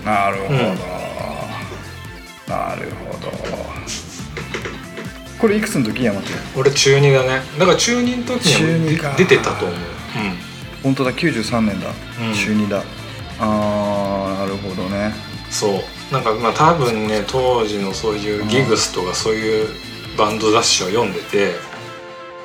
[0.04, 1.05] なるほど、うん
[2.48, 3.32] なるほど。
[5.38, 6.04] これいくつの時？
[6.04, 7.42] 山君俺中2だね。
[7.58, 9.14] だから中2の時には中二か。
[9.16, 9.76] 出てたと思う。
[10.82, 11.12] 本当だ。
[11.12, 12.34] 93年だ、うん。
[12.34, 12.82] 中2だ。
[13.38, 15.12] あーなるほどね。
[15.48, 16.12] うんそう。
[16.12, 19.68] なんかまあ多分ね当時のそういうギグスとかそういう
[20.18, 21.54] バンド雑誌を読んでて、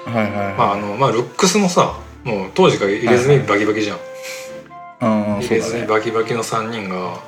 [0.06, 0.54] はいはいはい。
[0.56, 3.98] まああのまあルックスもさもう当時から入れ墨バキバキじゃん、
[5.00, 5.88] 入れ墨そうだね。
[5.88, 7.20] バキバキの3人が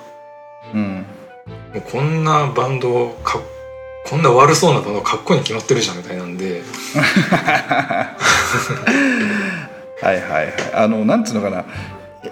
[0.74, 1.03] うん
[1.74, 3.40] もうこんなバンドをか
[4.06, 6.62] こんな悪そうなバンドかっこいいに決まってるじゃんみたいなんで。
[10.02, 10.54] はいはいはい。
[10.74, 11.66] あのなんつうのかな。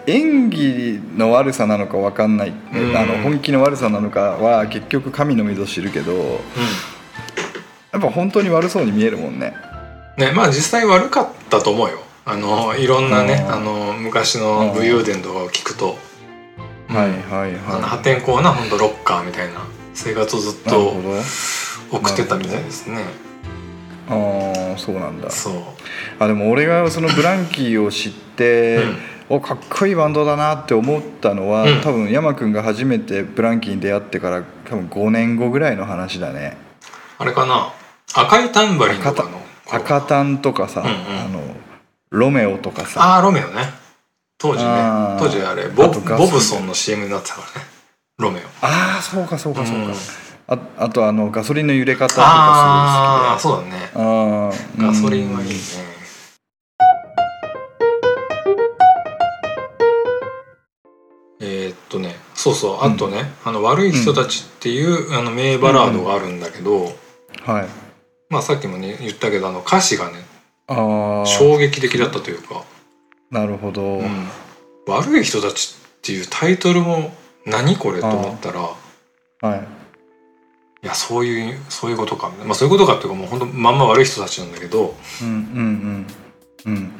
[0.05, 2.95] 演技の悪さなのかわかんない、うん。
[2.95, 6.39] あの本気の悪さなのかは結局神のみぞ知るけど
[7.91, 9.53] やっぱ本当に悪そうに見えるもんね。
[10.17, 11.99] ねまあ実際悪かったと思うよ。
[12.25, 13.53] あのいろんなねうん。
[13.53, 15.97] あの昔の武勇伝とかを聞くと、
[16.91, 17.53] うんはいはい。
[17.55, 19.61] は破天荒な本当ロッカーみたいな
[19.93, 20.93] 生活をずっとど。
[21.91, 23.03] 送ってたみたいですね。
[24.09, 25.29] ああそうなんだ。
[25.29, 25.53] そう。
[26.19, 28.97] あでも俺がそのブランキーを知って、うん。
[29.29, 31.81] おかっこいいバンドだなって思ったのは、うん。
[31.81, 36.57] 多分山君が初めてブランキーに出会ってから多分5年後ぐらいの話だね。
[37.17, 37.73] あれかな？
[38.13, 39.41] 赤いタンバリンとかの頃。
[39.71, 40.93] 赤タンとかさ、うんうん。
[41.21, 41.55] あの
[42.09, 43.01] ロメオとかさ。
[43.01, 43.80] ああロメオね
[44.41, 45.19] 当時ねあー。
[45.19, 46.19] 当時あれボあとガス。
[46.19, 47.67] ボブソンの CM になってたからね。
[48.17, 48.43] ロメオ。
[48.65, 49.93] ああそうかそうかそうか、うん。
[50.47, 53.69] ああとあのガソリンの揺れ方とああかすごい好きで。
[53.69, 53.91] そうだね。
[53.93, 55.55] あーガソリンはいいね。
[61.43, 62.77] えーっとねそうそう。
[62.83, 66.85] あとね「あの悪い人たち」っていう、あの名バラードがあるんだけど、
[67.43, 67.67] はい。
[68.29, 70.25] まあさっきもね言ったけどあの歌詞がね
[70.67, 72.63] ああ衝撃的だったというか
[73.31, 74.27] なるほど、「うん。
[74.87, 77.15] 悪い人たち」っていうタイトルも
[77.45, 78.59] 何これと思ったら
[79.49, 79.67] はい。
[80.83, 82.31] いやそういうそういうことか。
[82.45, 86.05] まあそういうことかっていうかもう本当まんま悪い人たちなんだけどうんうん
[86.65, 86.91] うんうん。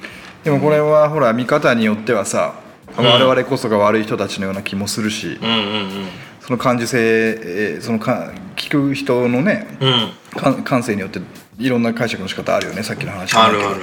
[0.44, 2.54] でもこれはほら見方によってはさ
[2.98, 3.06] うん。
[3.06, 6.08] 我々こそが悪い人たちのような気もするし、うんうん
[6.42, 9.88] その感受性えーそのか聞く人のねうん。
[9.88, 11.20] うん感感性によって
[11.60, 13.82] いろんな解釈の仕方あるよねさっきの話あるあるある。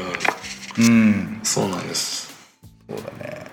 [0.78, 1.40] うん。
[1.42, 2.27] そうなんです
[2.88, 3.44] そうだね。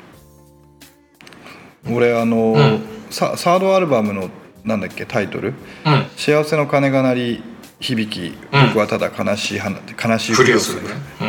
[1.91, 2.81] 俺あの、うん。
[3.09, 4.29] ササードアルバムの
[4.63, 5.49] なんだっけタイトル？
[5.49, 7.43] うん「幸せの鐘が鳴り
[7.79, 8.67] 響きうん。
[8.67, 10.81] 僕はただ悲しい花」悲しいふりをすね。
[11.21, 11.27] うん。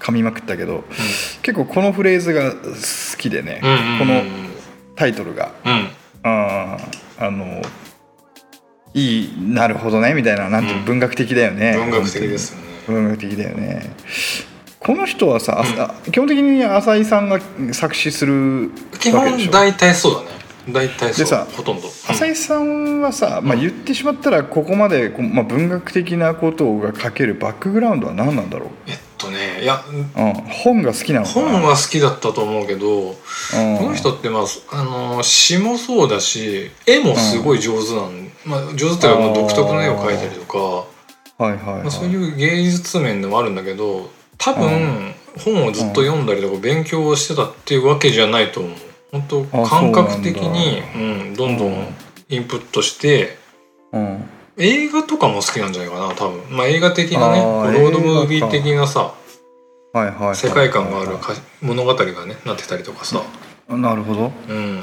[0.00, 0.84] 噛みまくったけど、
[1.42, 2.58] 結構このフレーズが好
[3.18, 3.98] きでね、うんうんうん。
[3.98, 4.22] この
[4.96, 5.52] タイトルが。
[5.64, 5.88] うん。
[6.22, 7.62] あーあの
[8.92, 11.74] いいなるほどねみたいななんて文学的だよね。
[11.76, 12.64] 文学的ですよね。
[12.86, 13.94] 文学的だよね
[14.80, 17.38] この人はさ、ああ基本的に浅井さんが
[17.72, 20.28] 作詞する基本大体そうだね。
[20.72, 21.86] 大体そうでさほとんど。
[21.86, 29.84] 浅井さんはさ、まあ、言ってしまったらここまでまあ、文学的なことが書けるバックグラウンドは何なんだろう、えっとねいや
[30.16, 31.50] うん、本が好きなのかな？
[31.50, 33.14] 本は好きだったと思うけどうん。
[33.14, 41.82] この人ってまああの詩もそうだし絵もすごい上手なん、まあ、上手っていうかまあ独特の絵を描いたりとか、はいはい、はい。
[41.82, 48.72] まあ、そういう芸術面でもあるんだけど多分本をずっと読んだりとか勉強をしてたっていうわけじゃないと思う。
[49.12, 51.94] 本当あ感覚的にそううん、どんどん
[52.28, 53.36] インプットして
[53.92, 54.28] うん。
[54.56, 56.56] 映画とかも好きなんじゃないかな多分。
[56.56, 59.14] まあ映画的なねロードムービー的なさ
[60.34, 63.22] 世界観があるか物語がねなってたりとかさ。
[63.68, 64.32] なるほど。
[64.48, 64.82] うん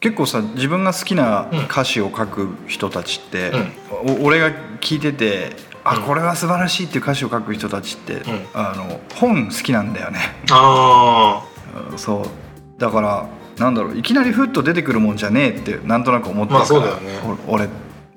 [0.00, 3.52] 結構さ自分が好きな歌詞を書く人たちって、
[3.90, 6.02] お俺が聞いててあうん。
[6.02, 8.22] これは素晴らしいっていう歌詞を書く人たちって、ん。
[8.54, 10.20] あの本好きなんだよね。
[10.50, 11.42] あ
[11.90, 12.80] うんそう。
[12.80, 13.28] だから
[13.58, 17.38] なんだろういきなりふっと出てくるもんじゃねえってなんとなく思ってるから、まあそうだよね。
[17.48, 17.68] お俺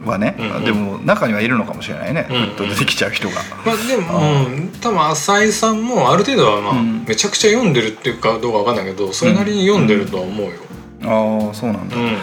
[0.04, 0.66] はね、うんうん。
[0.66, 7.06] でも中にはいるのかもしれないね、うんうんふっと出てきちゃう人が、あまあでも、うん、多分浅井さんもある程度はまあ、うん。
[7.06, 10.54] めちゃくちゃ読んでるっていうかどうかわかんないけどそれなりに読んでるとは思うよ、
[11.04, 11.96] ああそうなんだ。
[11.96, 12.18] うん。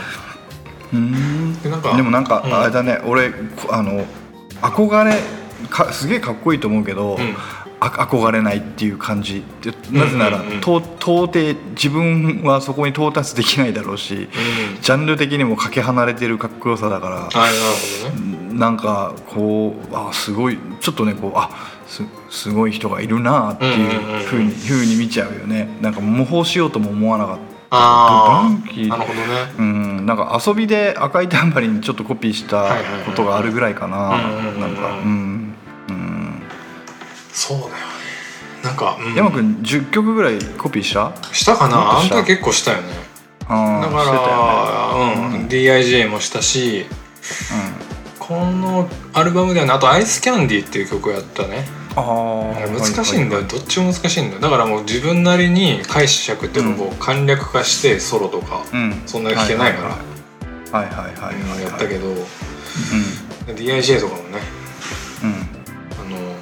[0.92, 1.62] うん。
[1.62, 2.54] でなんかでもなんかうん。
[2.54, 4.04] あれだね、俺こあの
[4.62, 5.14] 憧れ
[5.70, 7.34] かすげえかっこいいと思うけど、うん。
[7.78, 9.44] あ憧れないっていう感じ。
[9.62, 10.46] でなぜなら、うん。
[10.46, 14.28] うんうんと到底自分はそこに到達できないだろうし、うん。
[14.80, 17.28] ジャンル的にもかけ離れてるかっこよさだからね。
[18.52, 21.50] なんかこうあすごいちょっとねこうあ
[21.86, 24.24] すすごい人がいるなっていううんうんうんうん。
[24.24, 25.68] ふうにふうに見ちゃうよね。
[25.82, 29.52] なんか模倣しようとも思わなかったああなるほどね。
[29.58, 30.06] うん。
[30.06, 34.10] なんか遊びで赤いタンバリンちょっとコピーしたことがあるぐらいかな。
[34.58, 34.98] なんか。
[35.04, 35.54] うん。
[35.88, 36.42] うん。
[37.32, 37.76] そうだよね。
[38.62, 39.14] なんか、うん。
[39.14, 41.12] 山君10曲ぐらいコピーした？
[41.32, 41.98] したかな？
[41.98, 42.84] あんた結構したよね。
[43.48, 43.96] あだか
[45.32, 45.46] ら、うん。
[45.46, 46.86] DIJ もしたし
[48.18, 51.64] このアルバムではねあと「アイスキャンディー」っていう曲をやったね
[51.96, 54.40] あ難しいんだよ、どっちも難しいんだよ。
[54.42, 59.02] だからもう自分なりに解釈っていうのを簡略化してソロとか、うん。
[59.06, 59.88] そんなに弾けないから、
[60.78, 62.16] はいはいはいはいやったけど、う
[63.46, 64.28] DIJ とかもね。
[64.28, 65.34] んうん。
[65.98, 66.36] あの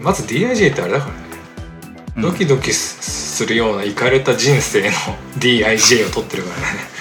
[0.00, 1.18] まず DIJ ってあれだからね、
[2.16, 2.22] うん。
[2.22, 4.90] ドキドキすするようなイかれた人生の
[5.40, 6.92] DIJ を取ってるからね。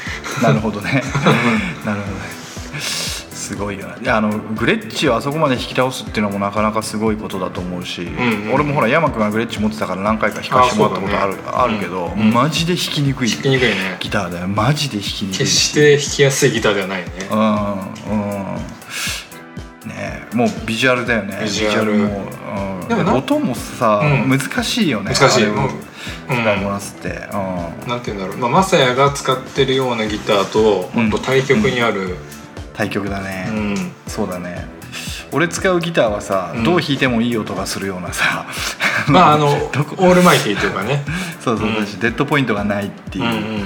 [0.41, 1.04] なるほどね。
[1.86, 2.11] なるほ
[3.51, 4.09] すごいよね。
[4.09, 8.53] あのグレッチをあそこまで引き倒すっていうのもなかなかすごいことだと思うし、んうん。
[8.53, 13.29] 俺もほら山君がグレッチ持ってたから何回か弾かせてもらったことあるあ,、あるけど、うんマジで弾きにくい。
[13.29, 13.97] 弾きにくいね。
[13.99, 14.47] ギターだよ。
[14.47, 15.37] マジで弾きにくい。
[15.39, 17.11] 決して弾きやすいギターではないね。
[17.29, 18.15] うんう
[18.55, 18.55] ん。
[19.89, 21.39] ねえもうビジュアルだよね。
[21.43, 21.93] ビジュアル。
[21.95, 22.31] も、
[22.81, 24.29] うん、でもな音もさ、うん。
[24.29, 25.13] 難しいよね。
[25.13, 25.45] 難しい。
[25.47, 25.65] も。
[25.65, 25.69] う
[26.27, 27.89] 使いこなすって、うん。
[27.89, 31.09] なんて言うんだろう、まあ、マサヤが使ってるようなギターとうん。
[31.09, 32.17] 本当対極にある、
[32.82, 33.91] 対極だね、うん。
[34.08, 34.65] そうだね。
[35.32, 36.63] 俺使うギターはさ、うん。
[36.63, 38.48] どう弾いてもいい音がするようなさ。
[39.08, 41.04] まあ あのオールマイティーというかね。
[41.39, 41.72] そうそう、う。
[41.72, 41.76] ん。
[41.80, 43.62] だしデッドポイントがないってうんうい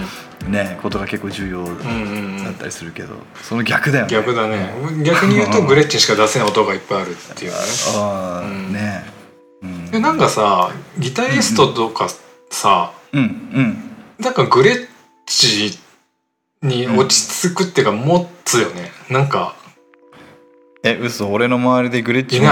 [0.48, 4.12] う、ねことが結構重要だんうんうんったりするけど、その逆だよね。
[4.12, 4.70] 逆だね。
[5.04, 7.58] 逆に言うとグレッチにしか出せない音がいっぱいあるっていうね。
[7.96, 8.74] ああ、うん。
[8.74, 9.06] ね
[9.64, 9.92] うん。
[9.92, 12.10] でなんかさギタリストとか
[12.52, 13.22] さ、うん。
[13.22, 13.26] う
[13.62, 13.78] ん。
[14.20, 14.88] なんかグレッ
[15.26, 15.80] チ
[16.62, 18.92] に落ち着くっていうか持つよね。
[19.10, 19.56] なんか
[20.84, 22.52] え嘘俺の周りでグレッチ持っ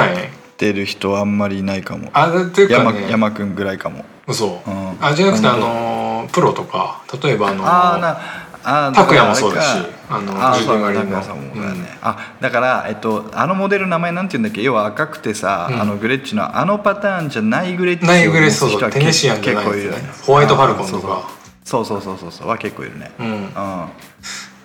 [0.57, 2.09] てる人はあんまりいないかも。
[2.13, 4.61] あっていうか山ね山くんぐらいかも、嘘。
[4.65, 8.17] うん、あじゃなくてあのープロとか例えばあのー
[8.65, 9.77] あ拓哉もそうだし
[10.09, 14.63] あのあーそうだ拓哉さんもだね、あだから、えっと、あのモデル名前なんて言うんだっけ？
[14.63, 15.81] 要は赤くてさ、うん。
[15.81, 19.91] あのグレッチのあのパターンじゃないグレッチないグレッチそうそうテネシアンじゃないね。
[20.25, 21.27] ホワイトファルコンとか。
[21.27, 23.12] あそうそうそうそうそうは結構いるね。
[23.19, 23.28] うん。
[23.28, 23.89] うん。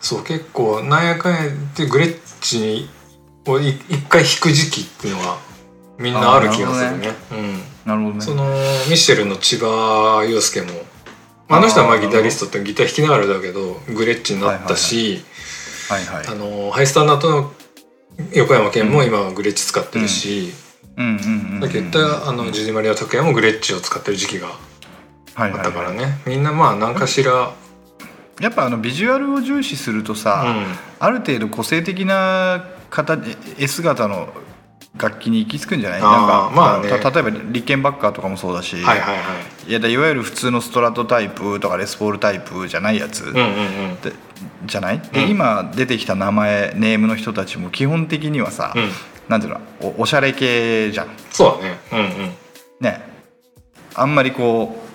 [0.01, 2.91] そう結構なんやかんやってグレッチに
[3.47, 5.39] をい一回弾く時期っていうのが
[5.99, 7.09] みんなある気がするね。
[7.33, 8.35] うん、そなるほどね。
[8.35, 8.45] の
[8.89, 10.69] ミッシェルの千葉雄介も
[11.49, 15.25] あの人はまあギタリストってギター弾きながらだけどグレッチになったし、
[15.89, 17.53] ハイスタンダードの
[18.33, 20.53] 横山健も今はグレッチ使ってるし、
[21.61, 24.49] さっき言ったあのジュディマリア拓也もグレッチを使ってる時期が
[25.39, 27.53] はいはいあったからね、みんなまあ何かしら、
[28.41, 30.45] やっぱあのビジュアルを重視するとさ、
[30.99, 34.29] ある程度個性的な形 S 型の
[34.97, 36.01] 楽器に行き着くんじゃない？
[36.01, 36.89] なんか、まあね。
[36.89, 39.23] た例えばリッケンバッカーとかもそうだし、うん、はいはいは
[39.67, 39.71] い。
[39.71, 43.45] いやだいわゆる普通のストラトタイプとかレスポールタイプじゃないやつ、うんうんう
[43.93, 44.01] ん。
[44.01, 44.13] で
[44.67, 45.31] じゃない、でうん。
[45.31, 48.91] 今出てきた名前ネームの人たちも基本的にはさ、うん。
[49.29, 49.61] なんていうの？
[49.99, 51.09] おおしゃれ系じゃん。
[51.31, 51.79] そうだね。
[51.93, 52.07] うんうん。
[52.81, 53.07] ね。
[53.95, 54.88] あんまりこう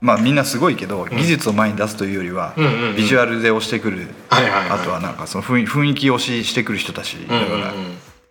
[0.00, 2.96] まあみんなすごいけど、技術を前に出すというよりは、うんうんうん。
[2.96, 4.70] ビジュアルで押してくる、はいはいはい。
[4.80, 7.74] あとはなんかその雰囲雰囲気押ししてくる人たちだうんうんうんから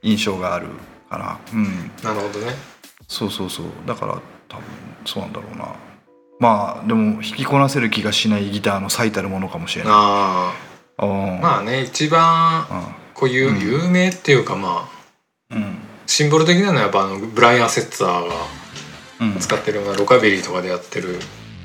[0.01, 0.67] 印象がある
[1.09, 1.39] かな。
[1.53, 1.91] うん。
[2.03, 2.53] なるほどね。
[3.07, 3.65] そうそうそう。
[3.85, 4.63] だから多分
[5.05, 5.75] そうなんだろうな。
[6.39, 9.93] まあでも弾きこなせる気がしないギターの最たるものかもしれない。
[9.93, 10.53] あ
[10.99, 11.37] うん。
[11.37, 12.65] あまあね一番
[13.13, 14.87] こういう有名っていうかま
[15.51, 15.77] あうん。
[16.05, 18.35] シンボル的なのはやっぱあのブライアン・セッツァーが
[19.19, 19.39] うん。
[19.39, 21.19] 使ってるようなロカビリーとかでやってる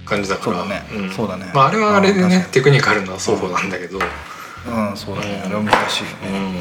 [0.05, 0.59] 感じだから。
[0.59, 1.07] そうだね。
[1.07, 1.11] ん。
[1.11, 1.51] そうだね。
[1.55, 4.97] まあ、あれはあれでねテクニカルな奏法なんだけど、うん。
[4.97, 5.43] そうだね。
[5.45, 5.47] うん。
[5.47, 6.55] あれは難しいようん。
[6.55, 6.61] ね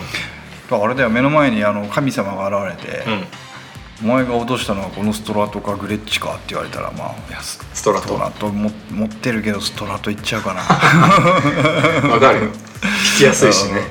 [0.71, 3.23] だからあれだよ目の前にあの神様が現れてうん
[4.09, 8.17] 「お前が落としたのはこのストラトかグレッチか?」って言われたらまあスストラト
[8.49, 10.61] 持ってるけどストラトいっちゃうかな。
[12.09, 12.47] わかるよ。
[12.47, 13.81] 弾きやすいしね。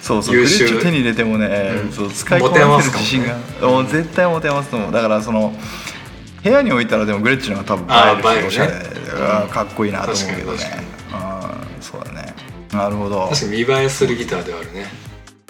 [0.00, 0.34] そうそう。
[0.34, 0.64] グ優秀。
[0.64, 1.92] レッチを手に入れてもね、うん。
[1.92, 4.92] そう使いこなせる自信が、もう絶対持て余すと思う。
[4.92, 5.54] だからその
[6.42, 8.72] 部屋に置いたらでもグレッチの方が多分映えるし、おしゃれ、
[9.50, 10.58] かっこいいなと思うけどね。
[11.12, 11.16] う
[11.78, 12.34] んそうだね。
[12.72, 13.28] なるほど。
[13.28, 14.86] 確かに見栄えするギターではあるね。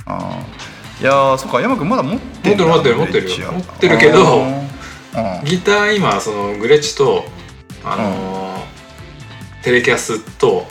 [0.07, 4.47] ああいやそっか山君まだ持ってる持ってる持ってる持ってる持ってるけど
[5.45, 7.25] ギター今そのグレッチと
[7.85, 8.65] あの
[9.63, 10.67] テレキャスと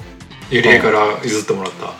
[0.52, 1.94] ゆりえから譲ってもらった。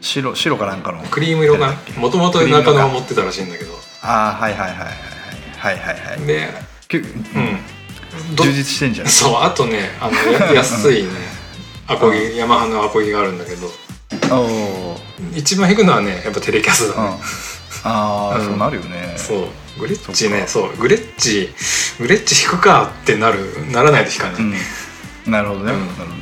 [0.00, 1.02] 白白かなんかの。
[1.04, 3.72] クリーム色がもともと中野が持ってたらしいんだけど。
[4.02, 6.26] ああはいはいはいはいはいはいはい。
[6.26, 6.48] で
[6.96, 8.36] うん。
[8.36, 9.08] ど充実してんじゃん。
[9.08, 11.10] そうあとねあのや 安いね。
[11.86, 13.70] アコギヤマハのアコギがあるんだけど。
[15.34, 17.10] 一番弾くのはねやっぱテレキャスだうん。
[17.10, 17.18] ね
[17.84, 18.46] ああ、うん。
[18.46, 19.14] そうなるよね。
[19.16, 19.80] そう。
[19.80, 20.76] グレッチねそう。
[20.76, 21.50] グレッチ
[21.98, 25.32] グレッチ弾くかってなるならないと弾かない、うん。
[25.32, 25.78] なるほどね、うん。
[25.80, 26.12] なるほど、うん、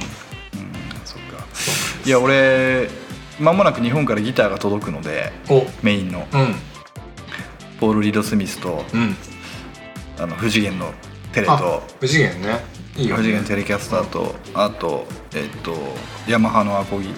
[1.04, 1.44] そっか。
[2.04, 2.90] いや俺
[3.38, 5.66] 間もなく日本からギターが届くのでお。
[5.82, 6.26] メインの。
[6.32, 6.56] うん。
[7.80, 9.16] ポール・リード・スミスとうん
[10.18, 10.92] あの不次元の
[11.32, 12.64] テレあと不次元ね。
[12.96, 15.74] いいよ不ね次元テレキャスターとあとえっと
[16.26, 17.08] ヤマハのアコギ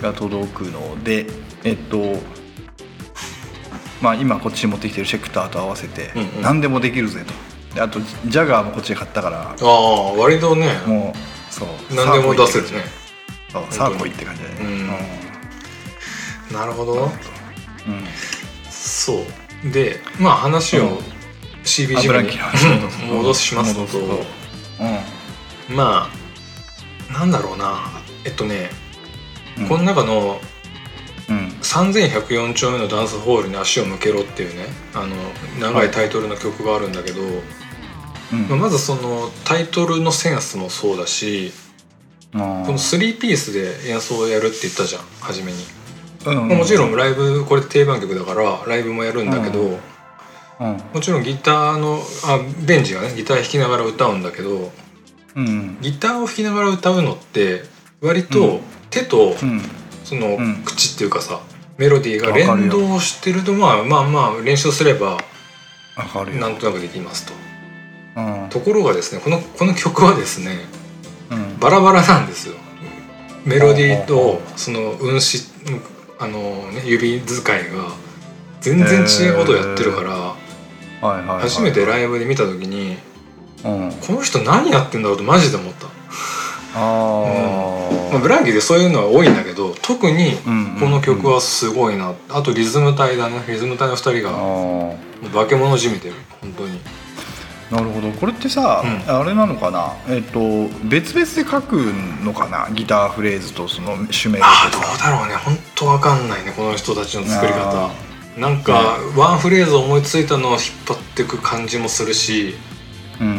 [0.00, 1.26] が届くので
[1.64, 2.16] えっと
[4.00, 6.10] まあ今こっちに持ってきてるシェクターと合わせて
[6.42, 7.74] 何でもできるぜと。
[7.74, 10.80] であとジャガーもこっちで買ったからああ割とね。
[10.86, 12.84] もうそう何でも出せるね。
[13.52, 14.56] そうサーコイって感じだね。
[16.50, 16.56] うん。
[16.56, 16.94] なるほど。
[16.94, 17.06] う。
[17.06, 17.10] ん
[18.70, 19.24] そう
[19.64, 20.98] でまあ話をうん。
[21.62, 23.98] CB あブラジムに戻しますと。
[23.98, 25.76] うん。
[25.76, 26.08] ま
[27.08, 27.80] あなんだろうな。
[28.24, 28.70] えっとね、
[29.58, 29.68] うん。
[29.68, 30.40] この中の
[31.28, 31.48] うん。
[31.60, 35.14] 3104丁目のダンスホールに足を向けろっていうねあの
[35.60, 38.48] 長いタイトルの曲があるんだけど、うん。
[38.48, 41.52] まあまずそのタイトルのセンスもそうだし
[42.32, 45.58] この3ピースで演奏をやるって言ったじゃん初めに、
[46.26, 49.78] うんまあもちろんライブこれ定番曲だからライブもやるんだけど、
[50.60, 50.80] うん。
[50.92, 54.70] もちろんギターのあベンジがねギター弾きながら歌うんだけど
[55.36, 57.62] うんギターを弾きながら歌うのって
[58.02, 58.60] 割うとん。
[58.90, 59.62] 手とうん。
[60.04, 60.62] そのうん。
[60.64, 61.40] 口っていうかさ
[61.78, 65.18] メロディーが連動してるとまあまあまあ練習すれば
[66.38, 67.32] なんとなくできますと。
[68.16, 68.48] うん。
[68.50, 70.58] ところがですねこのこの曲はですね
[71.30, 71.58] うん。
[71.58, 72.56] バラバラなんですよ。
[73.46, 75.20] メロディーとほその運指
[76.20, 77.88] あの、ね、指使いが
[78.60, 80.36] 全然違うことをやってるから、は
[81.02, 82.98] いはいはい初めてライブで見た時に
[83.64, 83.92] うん。
[84.06, 85.86] この人何やってんだろうとマジで思った。
[86.72, 86.78] あ
[88.12, 93.42] まあ、ブランキーでそういうのは多いんだけど特にあこの曲はすごいな、あとリズム隊だね。
[93.48, 96.14] リズム隊の2人が化け物じみてる。
[96.40, 96.78] 本当に。
[96.78, 96.99] あ
[97.70, 98.10] なるほど。
[98.10, 99.16] これってさ、うん。
[99.16, 99.94] あれなのかな？
[100.08, 100.40] えっ、と
[100.88, 101.76] 別々で書く
[102.24, 102.68] のかな？
[102.74, 105.36] ギターフレーズとその主メロああどうだろうね。
[105.36, 107.86] 本当わかんないねこの人たちの作り方。
[107.86, 107.90] あ
[108.38, 112.54] なんか、ワンフレーズ思いついたのを引っ張っていく感じもするし、
[113.20, 113.38] うんうんう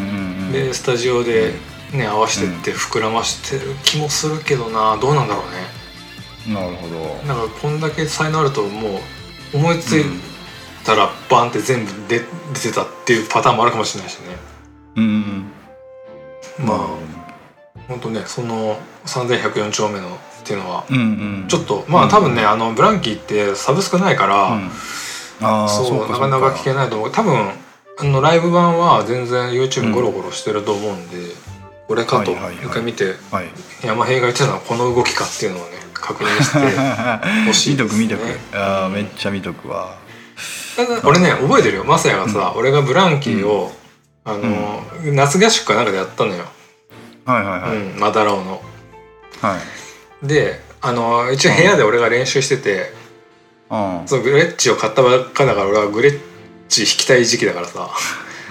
[0.49, 0.51] ん。
[0.51, 1.53] でスタジオで
[1.93, 4.97] ね合わせてって膨らましてる気もするけどな。
[4.97, 6.55] どうなんだろうね。
[6.55, 6.95] なるほど。
[7.27, 9.01] なんかこんだけ才能あるとも
[9.53, 10.05] う思いつい
[10.83, 12.19] たらバンって全部出
[12.53, 14.25] 出てたっていうパターンもあるかもしれないしね。
[14.95, 16.77] うんうんまあ
[17.87, 20.07] 本当ねその3104丁目の
[20.41, 20.99] っていうのはうんう
[21.45, 21.45] ん。
[21.47, 24.69] ちょっとまあ多分ねあのブランキーってサブスクないから、うん。
[25.41, 27.11] ああそうなかなか聞けないと思う。
[27.11, 27.51] 多分
[27.99, 31.17] あのライブ版は全然 YouTube ゴロゴロしてると思うんで、
[31.87, 32.37] これかと一
[32.69, 33.49] 回見てはい。
[33.83, 37.89] 山平が言ってたのはこの動きかっていうのをね確認してほしい見ですね。
[37.89, 38.57] とく見とく。
[38.57, 39.95] ああめっちゃ見とくわ。
[39.95, 40.10] ただ
[41.03, 41.83] 俺ね覚えてるよ。
[41.83, 43.71] マサヤがさ、俺がブランキーを、
[44.23, 46.45] あの、夏合宿かなんかでやったのよ、
[47.25, 48.61] はいはいはい、うん、マダラオの。
[49.41, 49.57] は
[50.23, 50.27] い。
[50.27, 52.91] であの一応部屋で俺が練習してて、
[53.69, 54.07] うん。
[54.07, 56.19] そのグレッチを買ったばっかだから俺はグレッ
[56.69, 57.89] チ弾きたい時期だからさ。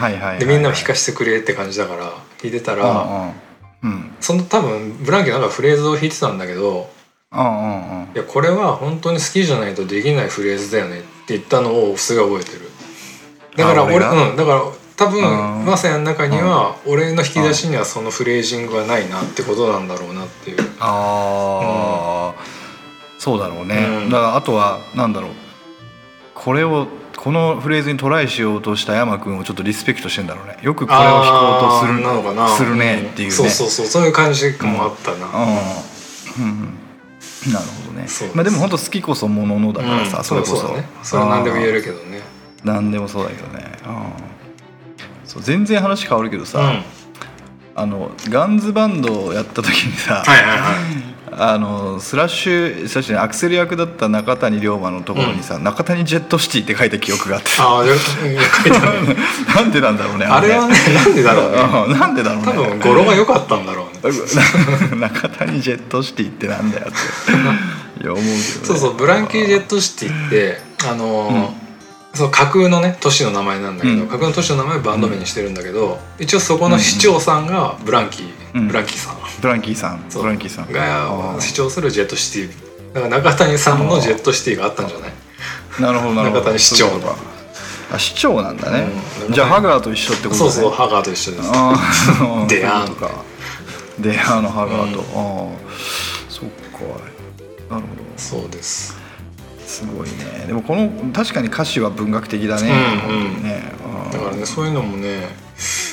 [0.01, 2.15] はいはいはいでみんなも弾かせてくれって感じだから弾
[2.45, 3.33] いてたら、
[3.83, 4.15] うんうん。
[4.21, 6.91] その多分ブランキーなんかフレーズを弾いてたんだけど
[7.33, 8.09] うんうんうん。
[8.15, 12.71] いやこれは本当に好きじゃないとできないフレーズだよねって言ったのをすごい覚えてる。
[13.57, 14.63] だから俺うんだから
[14.97, 15.13] 多うん。
[15.13, 20.59] 分マサヤの中には俺の引き出しにはそのフレージングはないなってことなんだろうなっていう。
[20.79, 22.43] ああ、
[23.19, 24.11] そうだろうね、うん。
[24.11, 25.31] だからあとはなんだろう。
[26.35, 30.59] これをこのフレーズにトライしようとした山君をちょっとリスペクトしてんだろうね。
[30.63, 32.49] よくこれを弾こうとするなのかな。
[32.49, 33.33] するねっていうね、ん。
[33.33, 33.87] そうそうそう。
[33.87, 35.43] そういう感じもあったな、うん。
[35.43, 36.53] うん。
[36.63, 36.80] うん
[37.53, 38.07] なるほどね。
[38.35, 40.25] まあでも本当好きこそもののだからさ、うん。
[40.25, 40.57] それこそ。
[40.57, 40.85] そね。
[41.03, 42.21] それは何でも言えるけどね。
[42.65, 44.13] 何でもそうだけどね、うん、
[45.25, 46.67] そう全然話変わるけどさ、うん。
[46.67, 46.85] はい
[47.73, 59.17] あのガンズバンドをやった時にさ、はいはいあのスラッシュスラッシュねアクセル役だった中谷龍馬のところにさ、中谷ジェットシティって書いた記憶があってああ、で書いてあるね。
[59.55, 60.27] なんでなんだろうね。
[60.27, 61.59] あれはね、なんでだろうね。
[61.95, 62.45] うんなんでだろうね。
[62.47, 63.80] 多分語呂が良かったんだろうね。
[64.99, 66.93] 中谷ジェットシティってなんだよっ
[67.99, 68.03] て。
[68.03, 71.71] いや思うけど、ね、そうそう、ブランキー・ジェットシティって、あのー
[72.13, 74.09] その架空のね都市の名前なんだけど、うん。
[74.09, 78.67] 架空の都市の名前をバンド名にしてるんだけど、一応そこの市長さんがブランキー、うん。
[78.67, 79.17] ブランキーさん。
[79.41, 80.05] ブランキーさん。
[80.13, 80.73] ブランキーさん。
[80.73, 82.51] があ主張するジェットシティ。
[82.95, 85.13] だから中谷さんのジェットシティがあったんじゃない？
[85.79, 86.41] ーなるほどなるほど。
[86.41, 87.21] 中谷市長のそういうことか。
[87.95, 88.89] あ市長なんだね、
[89.29, 89.33] うん。
[89.33, 90.51] じゃあハガーと一緒ってことね。
[90.51, 91.49] そうそうハガーと一緒です。
[92.49, 93.11] デアー とか
[94.01, 95.53] デアーのハガーと、うん。
[95.53, 95.57] ああ
[96.29, 96.55] そっか。
[97.75, 98.03] なるほど。
[98.17, 98.97] そうです。
[99.67, 100.47] すごいね。
[100.47, 102.73] でもこの確かに歌詞は文学的だね、
[103.09, 103.43] うんうん。
[103.43, 103.63] ね。
[104.13, 105.29] だからねそういうのもね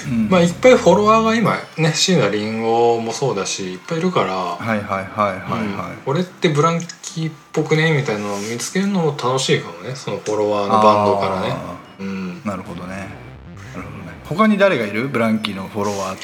[0.08, 0.30] うん。
[0.30, 5.98] まあいっぱいフォロワーが今ね椎名林檎もそうだしいっぱいいるから、はいはいはいはいはい、うん。
[6.04, 11.50] これってブランキーっぽくねみたいなのを見つけるのも楽しいかもねそのフォロワーのバンドからね。
[11.52, 12.42] あうん。
[12.44, 12.96] ーなるほどね。
[13.76, 14.18] なるほどね。
[14.26, 15.08] 他に誰がいる？
[15.08, 16.24] ブランキーのフォロワーって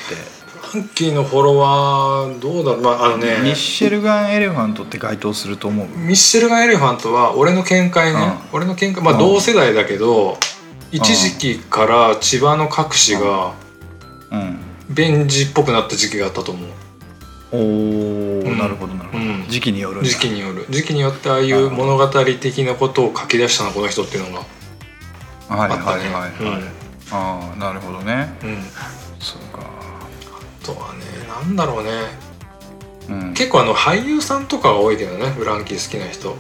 [0.79, 3.39] ンキーのフォロワーどうだまああのね。
[3.43, 5.87] ミッシェルガン・エレファントって該当すると思う？
[5.87, 8.19] ミッシェルガン・エレファントは俺の見解ね、
[8.51, 9.03] う俺の見解。
[9.03, 9.19] まあうん。
[9.19, 10.37] 同世代だけど、
[10.91, 13.53] 一時期から千葉の各市が
[14.31, 14.59] うん。
[14.89, 16.69] ベンジっぽくなった時期があったと思う。
[17.51, 17.63] おお、う
[18.43, 18.57] ん。
[18.57, 19.45] なるほどなるほど、うん。
[19.47, 20.65] 時期による時期による。
[20.69, 24.45] 時期によってああいう物語的なことを書き出したのこの人っていうのが。
[25.49, 26.13] はいはいあったね。
[26.13, 26.63] はいはい、
[27.11, 28.37] ああなるほどね。
[28.43, 28.57] うん、うん、
[29.19, 29.61] そうか。
[29.61, 29.72] あ
[30.63, 31.89] とはねなんだろうね。
[33.09, 33.33] うん。
[33.33, 36.35] 結構あの俳優さんとかが多いけどねブランキー好きな人。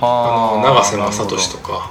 [0.00, 1.90] あはの永瀬正敏とか。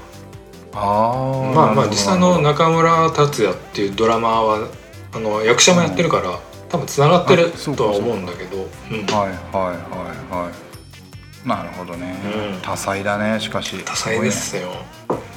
[0.74, 4.68] ああまあまあ実際のな中村達也っていうドラマーは
[5.14, 8.58] あの役者もやってるから多分つながってるとは思うんだけど。
[8.58, 9.06] うん。
[9.06, 11.48] はいはいはいはい。
[11.48, 12.16] なるほどね、
[12.54, 12.62] うん。
[12.62, 13.78] 多彩だねしかし。
[13.86, 14.70] 多彩ですよ。
[14.70, 14.76] ね。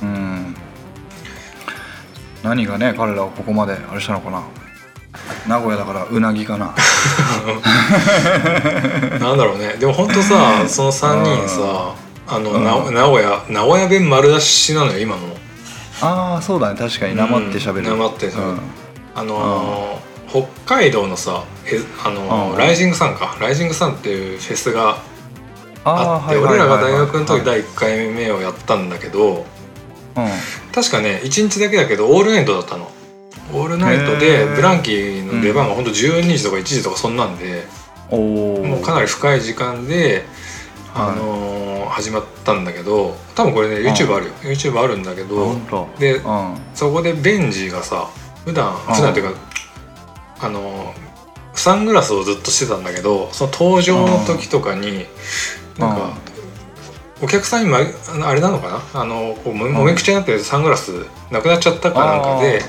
[0.03, 0.57] うん。
[2.43, 4.43] 何がね彼らをここまであれしたのかな
[5.47, 6.75] 名古屋だからうなぎかな。
[9.19, 9.77] なんだろうね。
[9.79, 11.95] でも本当さその3人さ
[12.27, 12.95] あのなうん。
[12.95, 15.23] 名古屋名古屋弁丸出しなのよ今の。
[16.01, 16.79] ああそうだね。
[16.79, 17.17] 確かに。
[17.17, 18.43] なまって喋る、うんなまって喋る。
[18.43, 18.61] うん。
[19.15, 20.47] あのー北
[20.77, 22.59] 海道のさえあのーうん。
[22.59, 23.35] ライジングサンか。
[23.41, 24.99] ライジングサンっていうフェスが
[25.85, 29.47] あって俺らが大学の時第1回目をやったんだけど
[30.75, 32.91] 確かね1日だけだけどオールナイトだったの
[33.53, 34.55] オールナイトへでー。
[34.57, 37.67] ブランキーの出番がほんと12時とか1時とかそんなんで
[38.11, 40.25] もうかなり深い時間で
[40.95, 44.33] あのー始まったんだけど多分これね YouTube あるよ。
[44.43, 45.89] YouTube あるんだけど本当。
[45.99, 46.55] でうん。
[46.75, 48.09] そこでベンジがさ
[48.45, 48.95] 普段うん。
[48.95, 49.41] 普段っていうか
[50.41, 50.95] あの
[51.55, 55.07] サングラスをずっとしてたんだけどその登場の時とかに
[55.79, 56.17] なんか
[57.21, 59.01] お客さんにまあれなのかな？
[59.01, 62.61] あのこうももめくちゃになってサングラスなくなっちゃったかなんかで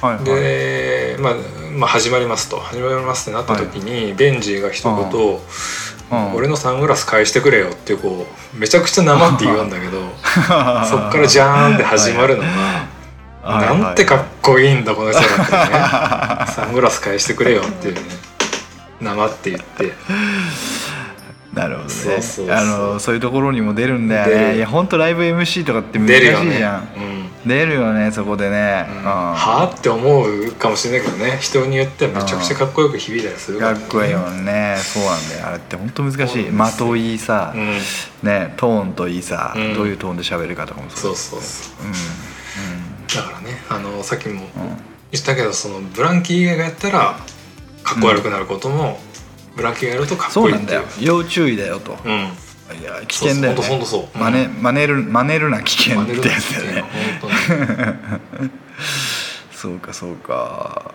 [0.00, 0.24] はいはい。
[0.24, 1.34] で、まあ、
[1.72, 2.58] まあ始まりますと。
[2.58, 5.40] 始まりますってなった時にベンジが一言
[6.10, 6.34] うん。
[6.34, 10.00] 俺のサングラス返してくれよってこうめちゃくちゃ生って言うんだけど
[10.84, 13.66] そっからジャーンって始まるのがはい。
[13.68, 13.80] はい。
[13.80, 15.52] なんてかっこいいんだこの人だって
[16.48, 16.50] ね。
[16.52, 18.00] サングラス返してくれよっていうね
[19.00, 19.92] 生って言って
[21.52, 21.90] なるほどね。
[21.90, 22.56] そうそうそう。
[22.56, 24.56] あのそういうところにも出るんだよね。
[24.56, 26.56] いや本当ライブ MC とかって難しい出るよね。
[26.58, 26.84] じゃんう
[27.46, 27.48] ん。
[27.48, 28.98] 出るよねそこでね、うん。
[28.98, 29.04] うん。
[29.04, 31.38] はあって思うかもしれないけどね。
[31.40, 33.74] 人によってはめちゃくちゃかっこよく響いたりするかね。
[33.74, 34.76] からっこいいもんね。
[34.78, 35.46] そうなんだよ。
[35.48, 36.18] あれって本当難しい。
[36.18, 36.86] そうなんですよ。
[36.94, 37.78] 的いいさ、うん。
[38.22, 39.74] ねトーンといいさ、うん。
[39.74, 41.86] どういうトーンで喋るかとかもそううそうそう。
[41.86, 41.92] うん。
[43.08, 44.48] だからねあのさっきもうんうん。
[45.10, 47.18] 言ったけどそのブランキーがやったら
[47.82, 49.00] かっこ悪くなることも、
[49.56, 51.14] ブラやるとかっそうなんだこいいっていうよ。
[51.22, 52.12] 要注意だよと、うん。
[52.12, 53.62] いや危険だよね。
[53.62, 54.18] そうそうそう。
[54.18, 56.84] 真似真似る真似るな危険ってやつだよね。
[59.52, 60.92] そうかそうか。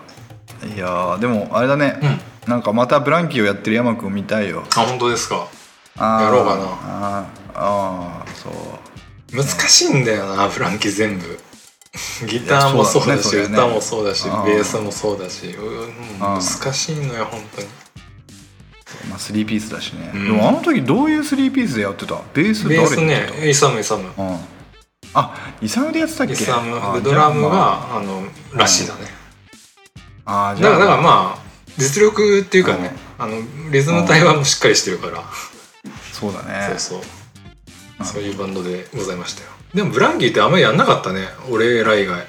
[0.75, 2.21] いやーでもあれだね、うん。
[2.47, 4.63] なんかまたブランキーをやってる山君見たいよ。
[4.75, 5.47] あ本当ですか。
[5.97, 6.61] やろうかな。
[6.73, 8.53] あーあーそう。
[9.35, 11.39] 難しいんだよなブランキー全部。
[12.27, 15.47] ギターもそうだしね歌もそうだしベースもそうだし。
[15.47, 17.67] うんあ難ーしいのよ本当に
[19.09, 20.25] まあ、3ピースだしね、うん。
[20.25, 22.21] でもあの時どういう3ピースでやってた？
[22.33, 24.03] ベース誰ベースねイサムイサム。
[24.17, 24.37] うん。
[25.13, 26.33] あイサムでやってたっけ？
[26.33, 27.01] イサム。
[27.01, 28.01] ドラムじゃあまがあ。
[28.01, 29.01] のらしいだね。
[30.25, 30.71] ああーじゃあ。
[30.71, 31.39] だからだからまあ
[31.77, 33.35] 実力っていうかねあの
[33.71, 35.23] リズム体はもうしっかりしてるから。
[36.11, 36.67] そうだね。
[36.69, 37.01] そうそう。
[37.99, 38.05] うん。
[38.05, 39.49] そういうバンドでございましたよ。
[39.73, 42.25] でもブランキーってあんまりやんなかったね俺ら以外。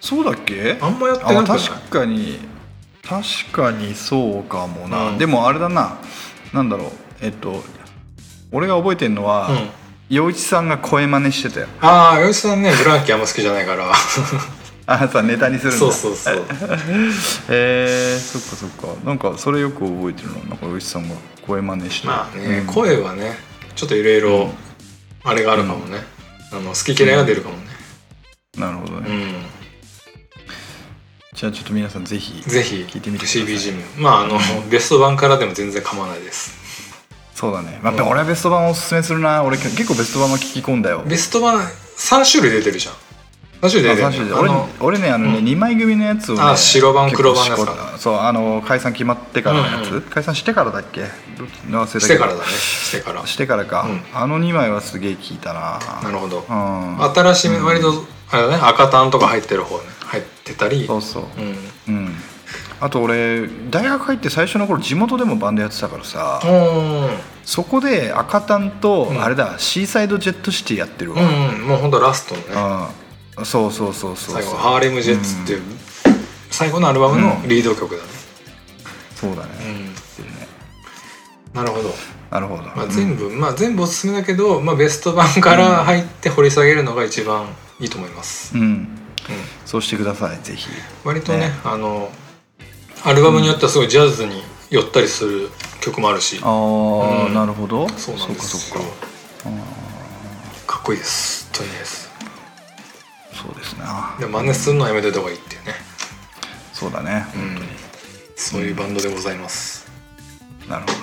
[0.00, 0.78] そうだっけ？
[0.80, 1.58] あんまやってあなくない？
[1.58, 2.38] 確かに
[3.08, 5.18] 確かにそうかもな、うん。
[5.18, 5.98] でもあれだな。
[6.52, 6.90] なんだろう。
[7.20, 7.62] えっと
[8.52, 9.68] 俺が覚えてるのは、うん。
[10.08, 11.68] 陽一さんが声真似してたよ。
[11.80, 13.92] ああ吉さんねブランキーあんま好きじゃないから。
[14.88, 15.78] あさネタにするんだ。
[15.78, 16.36] そうそうそう。
[17.50, 18.86] へえそっかそっか。
[19.04, 20.34] なんかそれよく覚えてるの？
[20.50, 22.06] なんか陽一さんが声真似して。
[22.06, 22.66] まあね、うん。
[22.66, 23.36] 声はね
[23.74, 24.50] ちょっといろいろ
[25.24, 25.98] あれがあるかもね、
[26.52, 27.62] あの好き嫌いが出るかもね。
[28.56, 29.34] なるほどね、うん、
[31.36, 33.42] じゃあちょっと皆さんぜひぜひ聞いてみてください。
[33.42, 33.82] CB ジム。
[33.98, 34.38] まああの
[34.70, 36.56] ベスト版からでも全然構わないです。
[37.34, 38.08] そうだね、まあうん。
[38.08, 39.44] 俺はベスト版おすすめするな。
[39.44, 41.02] 俺結構ベスト版も聞き込んだよ。
[41.06, 42.94] ベスト版3種類出てるじゃん。
[43.60, 45.44] 3種類出てある俺俺ねあのね、うん。
[45.44, 47.98] 2枚組のやつを、ね、あ白版黒版のやつか。
[47.98, 50.02] そうあの解散決まってからのやつ、うんうん。
[50.04, 51.02] 解散してからだっけ？
[51.02, 52.46] 忘れたしてからだね。
[52.46, 53.26] してから。
[53.26, 54.00] してからか、うん。
[54.14, 55.78] あの2枚はすげえ聞いたな。
[56.02, 56.46] なるほど。
[56.48, 57.02] うん。
[57.12, 57.92] 新しめ割と
[58.30, 58.58] あれだね。
[58.62, 59.84] 赤タンとか入ってる方ね。
[59.84, 59.95] 入
[60.46, 60.86] ってたり。
[60.86, 61.24] そうそう。
[61.88, 61.94] うん。
[61.94, 62.14] うん。
[62.80, 67.08] あと俺大学入って最初の頃地元でもバンドやってたからさ、うん。
[67.44, 69.22] そこで赤タンと、うん。
[69.22, 71.66] あれだシーサイドジェットシティやってるわ、うんうん。
[71.66, 72.92] もうほんとラストのね。
[73.38, 73.44] うん。
[73.44, 75.62] そうそうそうそう最後ハーレムジェッツっていう
[76.50, 78.08] 最後のアルバムのリード曲だね。
[79.14, 79.84] そうだね、うん。
[79.84, 79.92] ね。
[81.52, 81.90] なるほど。
[82.30, 87.46] なるほど、まあ、全部、まあ全部おすすめだけど、まあ、ベスト版から入って掘り下げるのが一番
[87.78, 88.95] いいと思います、うん、
[89.64, 90.68] そうしてくださいぜひ。
[91.04, 91.52] 割とねね。
[91.64, 92.10] あの
[93.04, 95.50] アルバムによってはすごいジャズに寄ったりする
[95.80, 96.40] 曲もあるし。
[96.42, 97.34] ああ、うん。
[97.34, 97.88] なるほど。
[97.90, 98.80] そうなんですよ。
[100.66, 101.50] かっこいいです。
[101.52, 102.06] とりあえず。
[103.36, 105.74] そうですなで真似するのはやめといた方がいいっていうね、
[106.72, 107.68] そうだねうん本当に、
[108.34, 109.86] そういうバンドでございます、
[110.68, 110.94] なるほど。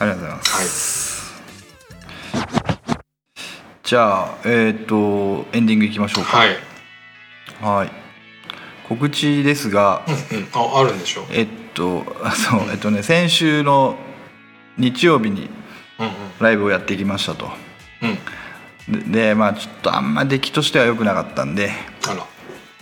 [0.00, 1.09] ありがとうございます、
[3.90, 6.36] じゃあえっ、とエンディングいきましょうか。
[6.36, 6.56] はい、
[7.60, 7.90] はい。
[8.88, 11.24] 告知ですがうんうん、ああるんでしょう。
[11.32, 13.96] えっとあ そうえっとね先週の
[14.78, 15.50] 日曜日に
[16.38, 17.50] ライブをやってきましたと。
[18.88, 19.10] うん。
[19.10, 21.72] ででまあちょっとあんま出来としては良くなかったんで
[22.06, 22.24] あら。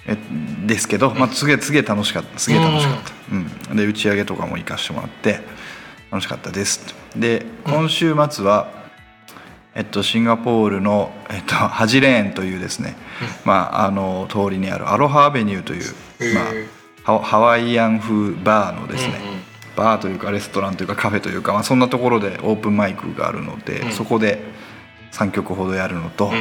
[0.08, 0.18] え
[0.66, 2.38] ですけど、まあ、すげえすげえ楽しかった。
[2.38, 3.34] すげえ楽しかった、う
[3.72, 5.40] んで打ち上げとかも行かしてもらって
[6.10, 6.94] 楽しかったです。
[7.16, 8.76] で今週末は、
[9.78, 12.96] えっと、シンガポールの、えっと、ハジレーンというですね、
[13.44, 15.82] まあ、あの通りにあるアロハアベニューという、
[16.20, 16.66] へまー
[17.04, 19.20] あ、ハハワイアン風バーのですね、
[19.76, 23.92] バーというかレストランというかカフェというか、まあ、そんなところでオープンマイクがあるので、うん。
[23.92, 24.42] そこで
[25.12, 26.32] 3曲ほどやるのと、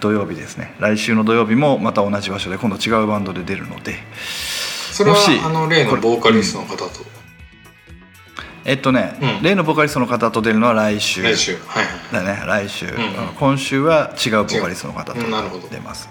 [0.00, 0.74] 土曜日ですね。
[0.78, 3.94] 来週の土曜日もまた同じ場所で今度違うバンドで出るので
[4.92, 7.19] それはもしあの例のボーカリストの方と、
[8.64, 9.42] えっとね、うん。
[9.42, 11.56] 例のボーカリストの方と出るのは来週来週。
[11.66, 12.24] はいはい。
[12.26, 12.96] だね来週、んうん。
[13.38, 15.14] 今週は違うボーカリストの方と
[15.70, 16.08] 出ます、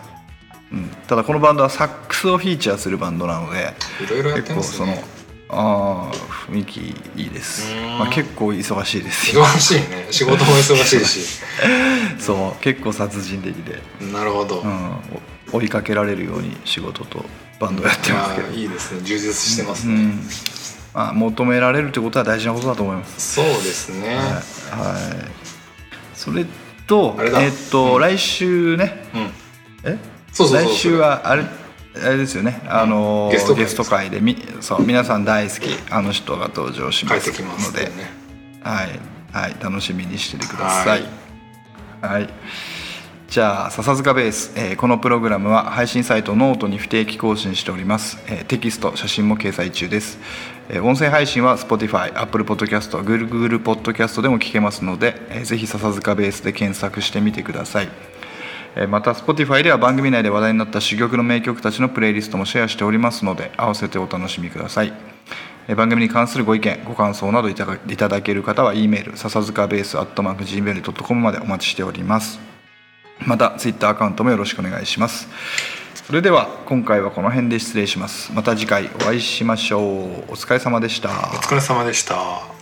[0.71, 0.75] う。
[0.75, 3.73] ん、ただこのバンドはサックスをフィーチャーするバンドなので
[4.03, 5.19] いろいろやって結構そのますね
[5.51, 6.79] あー雰囲気
[7.15, 7.73] いいです。
[7.75, 7.97] う、ん。
[7.99, 9.43] まあ、結構忙しいですよ。
[9.43, 10.07] 忙しいね。
[10.11, 11.41] 仕事も忙しいし。
[12.19, 12.63] そう。
[12.63, 13.81] 結構殺人的で、
[14.11, 14.95] なるほど、うん、
[15.51, 17.25] お追いかけられるように仕事と
[17.59, 18.47] バンドをやってますけど。
[18.49, 19.01] いやいいですね。
[19.03, 20.09] 充実してますね、うん。
[20.09, 20.23] ま
[21.07, 23.35] あ、求められるってことは大事なことだと思います。
[23.35, 24.35] そうですね、はい、はい、
[26.13, 26.45] それ
[26.85, 28.01] とえっと、うん。
[28.01, 29.09] 来週ね。
[29.13, 29.91] うん。
[29.91, 29.97] え？
[30.33, 30.73] そうそうそう。
[30.73, 31.43] 来週はあれ
[31.95, 32.61] あれですよね。
[32.67, 33.63] あの、ゲスト会。
[33.63, 37.91] ゲスト会でみそう皆さん大好きあの人が登場しますので、ね。
[38.61, 38.99] はい、
[39.31, 41.03] はい、楽しみにしててください。
[42.01, 42.29] はい。
[43.29, 50.17] じゃあ笹塚ベース、えーこのプログラムは配信サイトノートに不定期更新しております、えーテキスト写真も掲載中です、
[50.67, 57.89] えー音声配信は Spotify、Apple Podcast、Google Podcast でも聞けますので、えーぜひ笹塚ベースで検索してみてください。
[58.87, 64.93] また Spotify では番組内で話題になった珠玉の名曲たちのプレイリストもシェアしておりますので合わせてお楽しみください。
[65.75, 67.65] 番組に関するご意見ご感想などいた
[68.09, 72.48] だける方は E メール笹塚ベース Gmail.com までお待ちしております。
[73.25, 75.27] またツイッターアカウントもよろしくお願いします。
[75.93, 78.33] それでは今回はこの辺で失礼します。
[78.33, 79.83] また次回お会いしましょう。
[79.83, 79.85] お
[80.35, 81.09] 疲れ様でした。
[81.09, 82.58] お疲れ様でした。